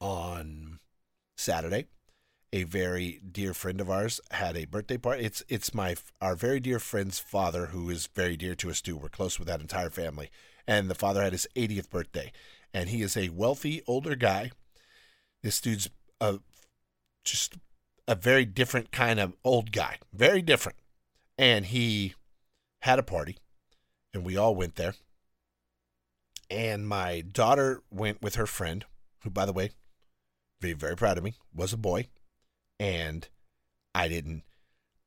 On 0.00 0.80
Saturday, 1.36 1.86
a 2.52 2.64
very 2.64 3.20
dear 3.30 3.54
friend 3.54 3.80
of 3.80 3.88
ours 3.88 4.20
had 4.32 4.56
a 4.56 4.66
birthday 4.66 4.96
party. 4.96 5.24
It's 5.24 5.42
it's 5.48 5.72
my 5.72 5.94
our 6.20 6.34
very 6.34 6.60
dear 6.60 6.78
friend's 6.78 7.18
father, 7.18 7.66
who 7.66 7.88
is 7.88 8.08
very 8.08 8.36
dear 8.36 8.54
to 8.56 8.70
us 8.70 8.80
too. 8.80 8.96
We're 8.96 9.08
close 9.08 9.38
with 9.38 9.48
that 9.48 9.60
entire 9.60 9.90
family, 9.90 10.30
and 10.66 10.90
the 10.90 10.94
father 10.94 11.22
had 11.22 11.32
his 11.32 11.46
80th 11.56 11.88
birthday, 11.88 12.32
and 12.74 12.88
he 12.88 13.02
is 13.02 13.16
a 13.16 13.28
wealthy 13.30 13.82
older 13.86 14.14
guy. 14.14 14.50
This 15.42 15.60
dude's 15.60 15.88
a 16.20 16.40
just 17.24 17.54
a 18.08 18.14
very 18.14 18.44
different 18.44 18.90
kind 18.90 19.20
of 19.20 19.34
old 19.44 19.72
guy, 19.72 19.98
very 20.12 20.42
different, 20.42 20.78
and 21.38 21.66
he 21.66 22.14
had 22.80 22.98
a 22.98 23.02
party 23.02 23.36
and 24.14 24.24
we 24.24 24.36
all 24.36 24.54
went 24.54 24.76
there. 24.76 24.94
And 26.50 26.86
my 26.86 27.22
daughter 27.22 27.82
went 27.90 28.20
with 28.20 28.34
her 28.34 28.46
friend, 28.46 28.84
who, 29.22 29.30
by 29.30 29.46
the 29.46 29.52
way, 29.52 29.70
very, 30.60 30.74
very 30.74 30.96
proud 30.96 31.18
of 31.18 31.24
me, 31.24 31.34
was 31.54 31.72
a 31.72 31.78
boy. 31.78 32.08
And 32.78 33.28
I 33.94 34.08
didn't 34.08 34.42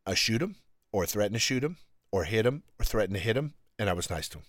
uh, 0.05 0.15
shoot 0.15 0.41
him 0.41 0.55
or 0.91 1.05
threaten 1.05 1.33
to 1.33 1.39
shoot 1.39 1.63
him 1.63 1.77
or 2.11 2.23
hit 2.23 2.45
him 2.45 2.63
or 2.79 2.85
threaten 2.85 3.13
to 3.13 3.19
hit 3.19 3.37
him. 3.37 3.53
And 3.77 3.89
I 3.89 3.93
was 3.93 4.09
nice 4.09 4.27
to 4.29 4.39
him. 4.39 4.45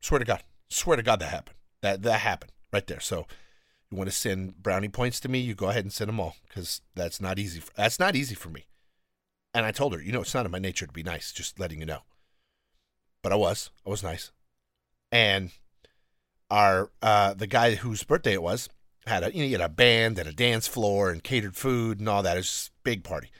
Swear 0.00 0.18
to 0.18 0.24
God. 0.24 0.42
Swear 0.68 0.96
to 0.96 1.02
God 1.02 1.20
that 1.20 1.30
happened. 1.30 1.56
That, 1.84 2.02
that 2.02 2.20
happened 2.20 2.52
right 2.72 2.86
there. 2.86 3.00
So 3.00 3.26
you 3.90 3.96
want 3.96 4.10
to 4.10 4.16
send 4.16 4.62
brownie 4.62 4.88
points 4.88 5.20
to 5.20 5.28
me, 5.28 5.38
you 5.38 5.54
go 5.54 5.68
ahead 5.68 5.84
and 5.84 5.92
send 5.92 6.08
them 6.08 6.18
all 6.18 6.36
because 6.48 6.80
that's 6.94 7.20
not 7.20 7.38
easy. 7.38 7.60
For, 7.60 7.70
that's 7.76 8.00
not 8.00 8.16
easy 8.16 8.34
for 8.34 8.48
me. 8.48 8.66
And 9.52 9.64
I 9.64 9.70
told 9.70 9.94
her, 9.94 10.02
you 10.02 10.10
know, 10.10 10.22
it's 10.22 10.34
not 10.34 10.46
in 10.46 10.50
my 10.50 10.58
nature 10.58 10.86
to 10.86 10.92
be 10.92 11.04
nice, 11.04 11.30
just 11.32 11.60
letting 11.60 11.78
you 11.78 11.86
know 11.86 12.00
but 13.24 13.32
I 13.32 13.36
was. 13.36 13.70
I 13.84 13.90
was 13.90 14.04
nice. 14.04 14.30
And 15.10 15.50
our 16.50 16.90
uh, 17.02 17.32
the 17.34 17.48
guy 17.48 17.74
whose 17.74 18.04
birthday 18.04 18.34
it 18.34 18.42
was 18.42 18.68
had 19.06 19.24
a 19.24 19.34
you 19.34 19.40
know, 19.40 19.46
he 19.46 19.52
had 19.52 19.60
a 19.62 19.68
band 19.68 20.18
and 20.18 20.28
a 20.28 20.32
dance 20.32 20.68
floor 20.68 21.10
and 21.10 21.24
catered 21.24 21.56
food 21.56 21.98
and 21.98 22.08
all 22.08 22.22
that. 22.22 22.36
It 22.36 22.40
was 22.40 22.70
a 22.70 22.80
big 22.84 23.02
party. 23.02 23.30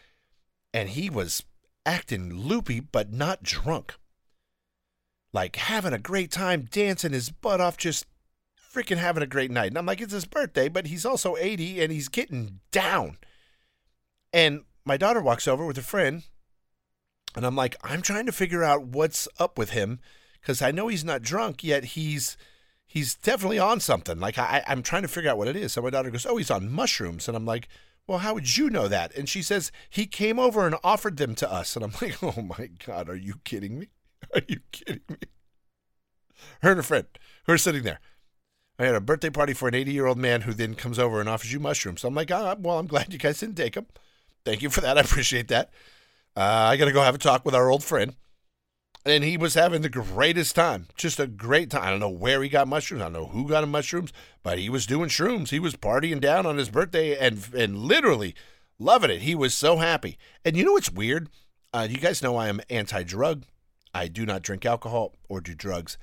And 0.72 0.88
he 0.88 1.10
was 1.10 1.44
acting 1.86 2.32
loopy 2.34 2.80
but 2.80 3.12
not 3.12 3.42
drunk. 3.42 3.94
Like 5.34 5.56
having 5.56 5.92
a 5.92 5.98
great 5.98 6.30
time 6.30 6.66
dancing 6.70 7.12
his 7.12 7.28
butt 7.28 7.60
off, 7.60 7.76
just 7.76 8.06
freaking 8.74 8.96
having 8.98 9.22
a 9.22 9.26
great 9.26 9.50
night. 9.50 9.68
And 9.68 9.78
I'm 9.78 9.86
like, 9.86 10.00
it's 10.00 10.12
his 10.12 10.24
birthday, 10.24 10.68
but 10.68 10.86
he's 10.86 11.06
also 11.06 11.36
80 11.36 11.80
and 11.82 11.92
he's 11.92 12.08
getting 12.08 12.60
down. 12.72 13.18
And 14.32 14.64
my 14.84 14.96
daughter 14.96 15.22
walks 15.22 15.46
over 15.46 15.64
with 15.64 15.78
a 15.78 15.82
friend 15.82 16.24
and 17.36 17.44
I'm 17.44 17.56
like, 17.56 17.76
I'm 17.82 18.02
trying 18.02 18.26
to 18.26 18.32
figure 18.32 18.62
out 18.62 18.86
what's 18.86 19.28
up 19.38 19.58
with 19.58 19.70
him 19.70 20.00
because 20.40 20.62
I 20.62 20.70
know 20.70 20.88
he's 20.88 21.04
not 21.04 21.22
drunk 21.22 21.64
yet. 21.64 21.84
He's 21.84 22.36
he's 22.86 23.14
definitely 23.14 23.58
on 23.58 23.80
something. 23.80 24.20
Like 24.20 24.38
I, 24.38 24.62
I'm 24.66 24.82
trying 24.82 25.02
to 25.02 25.08
figure 25.08 25.30
out 25.30 25.38
what 25.38 25.48
it 25.48 25.56
is. 25.56 25.72
So 25.72 25.82
my 25.82 25.90
daughter 25.90 26.10
goes, 26.10 26.26
"Oh, 26.26 26.36
he's 26.36 26.50
on 26.50 26.70
mushrooms," 26.70 27.26
and 27.26 27.36
I'm 27.36 27.46
like, 27.46 27.68
"Well, 28.06 28.18
how 28.18 28.34
would 28.34 28.56
you 28.56 28.70
know 28.70 28.88
that?" 28.88 29.16
And 29.16 29.28
she 29.28 29.42
says 29.42 29.72
he 29.90 30.06
came 30.06 30.38
over 30.38 30.66
and 30.66 30.76
offered 30.84 31.16
them 31.16 31.34
to 31.36 31.50
us, 31.50 31.74
and 31.76 31.84
I'm 31.84 31.92
like, 32.02 32.22
"Oh 32.22 32.42
my 32.42 32.68
god, 32.86 33.08
are 33.08 33.16
you 33.16 33.34
kidding 33.44 33.78
me? 33.78 33.88
Are 34.34 34.42
you 34.46 34.60
kidding 34.70 35.02
me?" 35.08 35.16
Her 36.62 36.72
and 36.72 36.80
a 36.80 36.84
friend 36.84 37.06
who 37.46 37.52
are 37.52 37.58
sitting 37.58 37.82
there. 37.82 38.00
I 38.78 38.86
had 38.86 38.94
a 38.94 39.00
birthday 39.00 39.30
party 39.30 39.52
for 39.52 39.68
an 39.68 39.74
80 39.74 39.92
year 39.92 40.06
old 40.06 40.18
man 40.18 40.42
who 40.42 40.52
then 40.52 40.74
comes 40.74 40.98
over 40.98 41.20
and 41.20 41.28
offers 41.28 41.52
you 41.52 41.60
mushrooms. 41.60 42.00
So 42.00 42.08
I'm 42.08 42.14
like, 42.14 42.30
oh, 42.30 42.56
well, 42.58 42.78
I'm 42.78 42.86
glad 42.86 43.12
you 43.12 43.18
guys 43.18 43.38
didn't 43.38 43.56
take 43.56 43.74
them. 43.74 43.86
Thank 44.44 44.62
you 44.62 44.70
for 44.70 44.80
that. 44.80 44.98
I 44.98 45.00
appreciate 45.02 45.48
that. 45.48 45.70
Uh, 46.36 46.40
I 46.40 46.76
got 46.76 46.86
to 46.86 46.92
go 46.92 47.02
have 47.02 47.14
a 47.14 47.18
talk 47.18 47.44
with 47.44 47.54
our 47.54 47.70
old 47.70 47.84
friend. 47.84 48.14
And 49.06 49.22
he 49.22 49.36
was 49.36 49.54
having 49.54 49.82
the 49.82 49.90
greatest 49.90 50.54
time. 50.56 50.86
Just 50.96 51.20
a 51.20 51.26
great 51.26 51.70
time. 51.70 51.82
I 51.82 51.90
don't 51.90 52.00
know 52.00 52.08
where 52.08 52.42
he 52.42 52.48
got 52.48 52.66
mushrooms. 52.66 53.02
I 53.02 53.06
don't 53.06 53.12
know 53.12 53.26
who 53.26 53.48
got 53.48 53.62
him 53.62 53.70
mushrooms, 53.70 54.14
but 54.42 54.58
he 54.58 54.70
was 54.70 54.86
doing 54.86 55.10
shrooms. 55.10 55.50
He 55.50 55.60
was 55.60 55.76
partying 55.76 56.20
down 56.20 56.46
on 56.46 56.56
his 56.56 56.70
birthday 56.70 57.16
and 57.18 57.46
and 57.54 57.76
literally 57.76 58.34
loving 58.78 59.10
it. 59.10 59.20
He 59.20 59.34
was 59.34 59.52
so 59.52 59.76
happy. 59.76 60.16
And 60.42 60.56
you 60.56 60.64
know 60.64 60.72
what's 60.72 60.90
weird? 60.90 61.28
Uh, 61.74 61.86
you 61.90 61.98
guys 61.98 62.22
know 62.22 62.36
I 62.36 62.48
am 62.48 62.62
anti 62.70 63.02
drug. 63.02 63.44
I 63.92 64.08
do 64.08 64.24
not 64.24 64.42
drink 64.42 64.64
alcohol 64.64 65.14
or 65.28 65.42
do 65.42 65.54
drugs. 65.54 65.98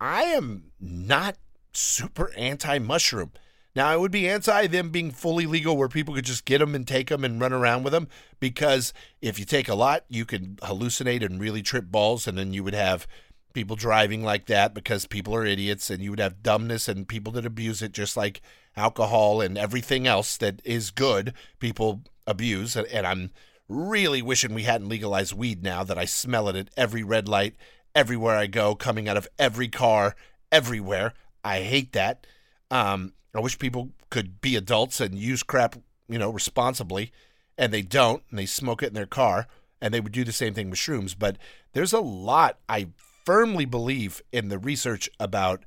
I 0.00 0.24
am 0.24 0.72
not 0.80 1.36
super 1.72 2.32
anti 2.36 2.78
mushroom. 2.78 3.32
Now, 3.74 3.88
I 3.88 3.96
would 3.96 4.10
be 4.10 4.28
anti 4.28 4.66
them 4.66 4.90
being 4.90 5.10
fully 5.10 5.46
legal 5.46 5.76
where 5.76 5.88
people 5.88 6.14
could 6.14 6.24
just 6.24 6.44
get 6.44 6.58
them 6.58 6.74
and 6.74 6.86
take 6.86 7.08
them 7.08 7.24
and 7.24 7.40
run 7.40 7.52
around 7.52 7.84
with 7.84 7.92
them 7.92 8.08
because 8.40 8.92
if 9.20 9.38
you 9.38 9.44
take 9.44 9.68
a 9.68 9.74
lot, 9.74 10.04
you 10.08 10.24
can 10.24 10.56
hallucinate 10.62 11.24
and 11.24 11.40
really 11.40 11.62
trip 11.62 11.86
balls, 11.86 12.26
and 12.26 12.36
then 12.36 12.52
you 12.52 12.64
would 12.64 12.74
have 12.74 13.06
people 13.52 13.76
driving 13.76 14.22
like 14.22 14.46
that 14.46 14.74
because 14.74 15.06
people 15.06 15.34
are 15.34 15.46
idiots, 15.46 15.90
and 15.90 16.02
you 16.02 16.10
would 16.10 16.20
have 16.20 16.42
dumbness 16.42 16.88
and 16.88 17.06
people 17.06 17.32
that 17.34 17.46
abuse 17.46 17.82
it 17.82 17.92
just 17.92 18.16
like 18.16 18.40
alcohol 18.76 19.40
and 19.40 19.56
everything 19.56 20.06
else 20.06 20.36
that 20.36 20.60
is 20.64 20.90
good, 20.90 21.32
people 21.58 22.02
abuse. 22.26 22.76
And 22.76 23.06
I'm 23.06 23.30
really 23.68 24.20
wishing 24.20 24.52
we 24.52 24.64
hadn't 24.64 24.88
legalized 24.88 25.32
weed 25.32 25.62
now 25.62 25.84
that 25.84 25.98
I 25.98 26.04
smell 26.04 26.48
it 26.48 26.56
at 26.56 26.70
every 26.76 27.02
red 27.02 27.28
light, 27.28 27.54
everywhere 27.94 28.36
I 28.36 28.46
go, 28.46 28.74
coming 28.74 29.08
out 29.08 29.16
of 29.16 29.28
every 29.38 29.68
car, 29.68 30.16
everywhere. 30.50 31.14
I 31.44 31.60
hate 31.60 31.92
that. 31.92 32.26
Um, 32.70 33.12
I 33.34 33.40
wish 33.40 33.58
people 33.58 33.90
could 34.10 34.40
be 34.40 34.56
adults 34.56 35.00
and 35.00 35.14
use 35.14 35.42
crap, 35.42 35.76
you 36.08 36.18
know, 36.18 36.30
responsibly, 36.30 37.12
and 37.56 37.72
they 37.72 37.82
don't, 37.82 38.22
and 38.30 38.38
they 38.38 38.46
smoke 38.46 38.82
it 38.82 38.88
in 38.88 38.94
their 38.94 39.06
car, 39.06 39.46
and 39.80 39.94
they 39.94 40.00
would 40.00 40.12
do 40.12 40.24
the 40.24 40.32
same 40.32 40.54
thing 40.54 40.70
with 40.70 40.78
shrooms. 40.78 41.14
But 41.18 41.36
there's 41.72 41.92
a 41.92 42.00
lot, 42.00 42.58
I 42.68 42.88
firmly 43.24 43.64
believe, 43.64 44.22
in 44.32 44.48
the 44.48 44.58
research 44.58 45.08
about 45.18 45.64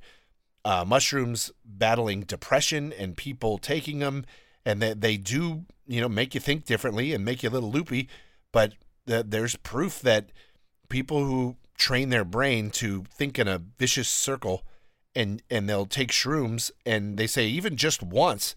uh, 0.64 0.84
mushrooms 0.86 1.52
battling 1.64 2.22
depression 2.22 2.92
and 2.92 3.16
people 3.16 3.58
taking 3.58 3.98
them, 3.98 4.24
and 4.64 4.80
that 4.82 5.00
they 5.00 5.16
do, 5.16 5.64
you 5.86 6.00
know, 6.00 6.08
make 6.08 6.34
you 6.34 6.40
think 6.40 6.64
differently 6.64 7.12
and 7.12 7.24
make 7.24 7.42
you 7.42 7.48
a 7.48 7.50
little 7.50 7.70
loopy. 7.70 8.08
But 8.52 8.74
th- 9.06 9.26
there's 9.28 9.56
proof 9.56 10.00
that 10.00 10.30
people 10.88 11.24
who 11.24 11.56
train 11.76 12.10
their 12.10 12.24
brain 12.24 12.70
to 12.70 13.04
think 13.10 13.38
in 13.38 13.48
a 13.48 13.62
vicious 13.78 14.08
circle 14.08 14.62
and 15.14 15.42
and 15.50 15.68
they'll 15.68 15.86
take 15.86 16.10
shrooms 16.10 16.70
and 16.84 17.16
they 17.16 17.26
say 17.26 17.46
even 17.46 17.76
just 17.76 18.02
once 18.02 18.54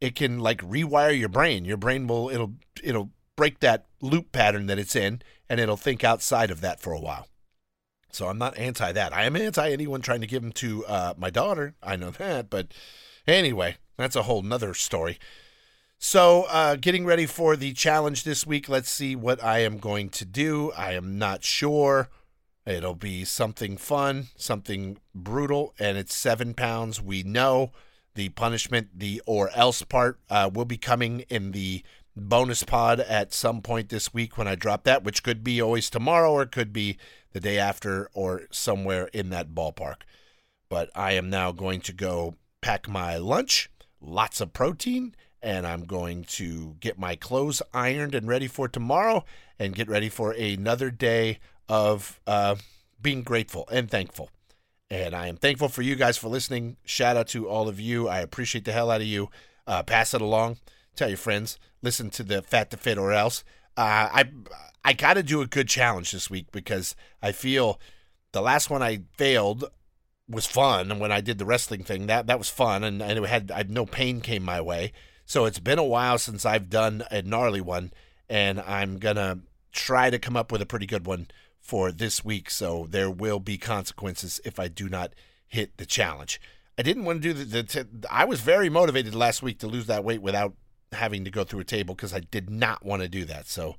it 0.00 0.16
can 0.16 0.40
like 0.40 0.60
rewire 0.62 1.16
your 1.16 1.28
brain. 1.28 1.64
Your 1.64 1.76
brain 1.76 2.06
will 2.06 2.30
it'll 2.30 2.54
it'll 2.82 3.10
break 3.36 3.60
that 3.60 3.86
loop 4.00 4.32
pattern 4.32 4.66
that 4.66 4.78
it's 4.78 4.96
in 4.96 5.22
and 5.48 5.60
it'll 5.60 5.76
think 5.76 6.04
outside 6.04 6.50
of 6.50 6.60
that 6.60 6.80
for 6.80 6.92
a 6.92 7.00
while. 7.00 7.26
So 8.12 8.28
i'm 8.28 8.38
not 8.38 8.58
anti 8.58 8.92
that. 8.92 9.14
I 9.14 9.24
am 9.24 9.36
anti 9.36 9.70
anyone 9.70 10.00
trying 10.00 10.20
to 10.20 10.26
give 10.26 10.42
them 10.42 10.52
to 10.52 10.84
uh, 10.86 11.14
my 11.16 11.30
daughter. 11.30 11.74
I 11.82 11.96
know 11.96 12.10
that 12.10 12.50
but 12.50 12.68
anyway 13.26 13.76
that's 13.96 14.16
a 14.16 14.22
whole 14.22 14.42
nother 14.42 14.74
story. 14.74 15.18
So 16.02 16.46
uh, 16.48 16.76
getting 16.76 17.04
ready 17.04 17.26
for 17.26 17.56
the 17.56 17.74
challenge 17.74 18.24
this 18.24 18.46
week 18.46 18.68
let's 18.68 18.90
see 18.90 19.14
what 19.14 19.42
i 19.44 19.58
am 19.58 19.78
going 19.78 20.08
to 20.10 20.24
do. 20.24 20.72
I 20.72 20.92
am 20.92 21.18
not 21.18 21.44
sure 21.44 22.08
It'll 22.66 22.94
be 22.94 23.24
something 23.24 23.76
fun, 23.76 24.28
something 24.36 24.98
brutal, 25.14 25.74
and 25.78 25.96
it's 25.96 26.14
seven 26.14 26.54
pounds. 26.54 27.00
We 27.00 27.22
know 27.22 27.72
the 28.14 28.28
punishment, 28.30 28.90
the 28.98 29.22
or 29.26 29.50
else 29.54 29.82
part, 29.82 30.18
uh, 30.28 30.50
will 30.52 30.66
be 30.66 30.76
coming 30.76 31.20
in 31.30 31.52
the 31.52 31.82
bonus 32.16 32.62
pod 32.62 33.00
at 33.00 33.32
some 33.32 33.62
point 33.62 33.88
this 33.88 34.12
week 34.12 34.36
when 34.36 34.48
I 34.48 34.54
drop 34.54 34.84
that, 34.84 35.04
which 35.04 35.22
could 35.22 35.42
be 35.42 35.60
always 35.60 35.88
tomorrow 35.88 36.32
or 36.32 36.46
could 36.46 36.72
be 36.72 36.98
the 37.32 37.40
day 37.40 37.58
after 37.58 38.10
or 38.12 38.42
somewhere 38.50 39.08
in 39.12 39.30
that 39.30 39.54
ballpark. 39.54 40.02
But 40.68 40.90
I 40.94 41.12
am 41.12 41.30
now 41.30 41.52
going 41.52 41.80
to 41.82 41.92
go 41.92 42.34
pack 42.60 42.88
my 42.88 43.16
lunch, 43.16 43.70
lots 44.00 44.40
of 44.40 44.52
protein, 44.52 45.14
and 45.42 45.66
I'm 45.66 45.84
going 45.84 46.24
to 46.24 46.76
get 46.80 46.98
my 46.98 47.16
clothes 47.16 47.62
ironed 47.72 48.14
and 48.14 48.28
ready 48.28 48.46
for 48.46 48.68
tomorrow 48.68 49.24
and 49.58 49.74
get 49.74 49.88
ready 49.88 50.08
for 50.08 50.32
another 50.32 50.90
day 50.90 51.38
of 51.70 52.20
uh, 52.26 52.56
being 53.00 53.22
grateful 53.22 53.66
and 53.70 53.88
thankful. 53.88 54.28
And 54.90 55.14
I 55.14 55.28
am 55.28 55.36
thankful 55.36 55.68
for 55.68 55.82
you 55.82 55.94
guys 55.94 56.18
for 56.18 56.26
listening. 56.26 56.76
Shout 56.84 57.16
out 57.16 57.28
to 57.28 57.48
all 57.48 57.68
of 57.68 57.78
you. 57.78 58.08
I 58.08 58.18
appreciate 58.18 58.64
the 58.64 58.72
hell 58.72 58.90
out 58.90 59.00
of 59.00 59.06
you. 59.06 59.30
Uh, 59.68 59.84
pass 59.84 60.12
it 60.12 60.20
along. 60.20 60.58
Tell 60.96 61.08
your 61.08 61.16
friends. 61.16 61.60
Listen 61.80 62.10
to 62.10 62.24
the 62.24 62.42
Fat 62.42 62.72
to 62.72 62.76
Fit 62.76 62.98
or 62.98 63.12
else. 63.12 63.44
Uh, 63.76 64.10
I 64.12 64.24
I 64.84 64.94
got 64.94 65.14
to 65.14 65.22
do 65.22 65.42
a 65.42 65.46
good 65.46 65.68
challenge 65.68 66.10
this 66.10 66.28
week 66.28 66.50
because 66.50 66.96
I 67.22 67.30
feel 67.30 67.78
the 68.32 68.42
last 68.42 68.68
one 68.68 68.82
I 68.82 69.02
failed 69.16 69.70
was 70.28 70.46
fun, 70.46 70.90
and 70.90 71.00
when 71.00 71.12
I 71.12 71.20
did 71.20 71.38
the 71.38 71.44
wrestling 71.44 71.84
thing, 71.84 72.08
that 72.08 72.26
that 72.26 72.38
was 72.38 72.48
fun, 72.48 72.82
and, 72.82 73.00
and 73.00 73.16
it 73.16 73.24
had 73.26 73.52
I, 73.52 73.64
no 73.68 73.86
pain 73.86 74.20
came 74.20 74.42
my 74.42 74.60
way. 74.60 74.92
So 75.24 75.44
it's 75.44 75.60
been 75.60 75.78
a 75.78 75.84
while 75.84 76.18
since 76.18 76.44
I've 76.44 76.68
done 76.68 77.04
a 77.12 77.22
gnarly 77.22 77.60
one, 77.60 77.92
and 78.28 78.60
I'm 78.60 78.98
gonna 78.98 79.38
try 79.70 80.10
to 80.10 80.18
come 80.18 80.36
up 80.36 80.50
with 80.50 80.60
a 80.60 80.66
pretty 80.66 80.86
good 80.86 81.06
one 81.06 81.28
for 81.70 81.92
this 81.92 82.24
week. 82.24 82.50
So 82.50 82.88
there 82.90 83.08
will 83.08 83.38
be 83.38 83.56
consequences 83.56 84.40
if 84.44 84.58
I 84.58 84.66
do 84.66 84.88
not 84.88 85.12
hit 85.46 85.76
the 85.76 85.86
challenge. 85.86 86.40
I 86.76 86.82
didn't 86.82 87.04
want 87.04 87.22
to 87.22 87.32
do 87.32 87.44
the. 87.44 87.62
the 87.62 87.86
I 88.10 88.24
was 88.24 88.40
very 88.40 88.68
motivated 88.68 89.14
last 89.14 89.40
week 89.40 89.60
to 89.60 89.68
lose 89.68 89.86
that 89.86 90.02
weight 90.02 90.20
without 90.20 90.54
having 90.90 91.24
to 91.24 91.30
go 91.30 91.44
through 91.44 91.60
a 91.60 91.64
table 91.64 91.94
because 91.94 92.12
I 92.12 92.18
did 92.18 92.50
not 92.50 92.84
want 92.84 93.02
to 93.02 93.08
do 93.08 93.24
that. 93.26 93.46
So 93.46 93.76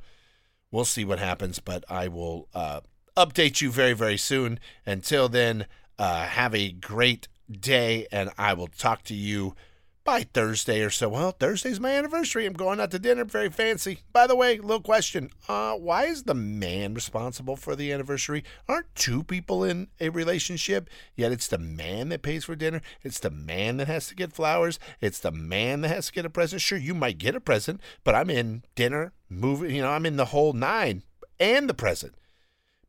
we'll 0.71 0.85
see 0.85 1.03
what 1.03 1.19
happens, 1.19 1.59
but 1.59 1.83
I 1.89 2.07
will 2.07 2.47
uh, 2.53 2.79
update 3.17 3.59
you 3.59 3.69
very, 3.69 3.91
very 3.91 4.17
soon. 4.17 4.61
Until 4.85 5.27
then, 5.27 5.65
uh, 5.99 6.23
have 6.23 6.55
a 6.55 6.71
great 6.71 7.27
day, 7.51 8.07
and 8.09 8.29
I 8.37 8.53
will 8.53 8.67
talk 8.67 9.03
to 9.03 9.13
you 9.13 9.53
by 10.03 10.23
Thursday 10.23 10.81
or 10.81 10.89
so. 10.89 11.09
Well, 11.09 11.31
Thursday's 11.31 11.79
my 11.79 11.91
anniversary. 11.91 12.45
I'm 12.45 12.53
going 12.53 12.79
out 12.79 12.91
to 12.91 12.99
dinner. 12.99 13.23
Very 13.25 13.49
fancy. 13.49 13.99
By 14.11 14.27
the 14.27 14.35
way, 14.35 14.57
little 14.57 14.81
question. 14.81 15.29
Uh, 15.47 15.73
why 15.73 16.05
is 16.05 16.23
the 16.23 16.33
man 16.33 16.93
responsible 16.93 17.55
for 17.55 17.75
the 17.75 17.91
anniversary? 17.91 18.43
Aren't 18.67 18.93
two 18.95 19.23
people 19.23 19.63
in 19.63 19.87
a 19.99 20.09
relationship? 20.09 20.89
Yet 21.15 21.31
it's 21.31 21.47
the 21.47 21.57
man 21.57 22.09
that 22.09 22.21
pays 22.21 22.45
for 22.45 22.55
dinner. 22.55 22.81
It's 23.03 23.19
the 23.19 23.31
man 23.31 23.77
that 23.77 23.87
has 23.87 24.07
to 24.07 24.15
get 24.15 24.33
flowers. 24.33 24.79
It's 24.99 25.19
the 25.19 25.31
man 25.31 25.81
that 25.81 25.89
has 25.89 26.07
to 26.07 26.13
get 26.13 26.25
a 26.25 26.29
present. 26.29 26.61
Sure, 26.61 26.77
you 26.77 26.93
might 26.93 27.17
get 27.17 27.35
a 27.35 27.41
present, 27.41 27.81
but 28.03 28.15
I'm 28.15 28.29
in 28.29 28.63
dinner, 28.75 29.13
movie, 29.29 29.75
you 29.75 29.81
know, 29.81 29.89
I'm 29.89 30.05
in 30.05 30.17
the 30.17 30.25
whole 30.25 30.53
nine 30.53 31.03
and 31.39 31.69
the 31.69 31.73
present. 31.73 32.15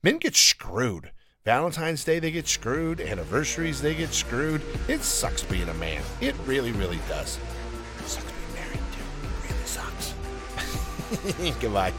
Men 0.02 0.18
get 0.18 0.36
screwed. 0.36 1.12
Valentine's 1.44 2.04
Day, 2.04 2.20
they 2.20 2.30
get 2.30 2.46
screwed. 2.46 3.00
Anniversaries, 3.00 3.82
they 3.82 3.96
get 3.96 4.12
screwed. 4.14 4.62
It 4.86 5.02
sucks 5.02 5.42
being 5.42 5.68
a 5.68 5.74
man. 5.74 6.00
It 6.20 6.36
really, 6.46 6.70
really 6.70 7.00
does. 7.08 7.36
It 7.98 8.06
sucks 8.06 8.30
being 8.30 8.64
married, 8.64 8.80
too. 8.92 9.02
It 9.42 9.50
really 9.50 9.66
sucks. 9.66 10.14
Goodbye. 11.60 11.92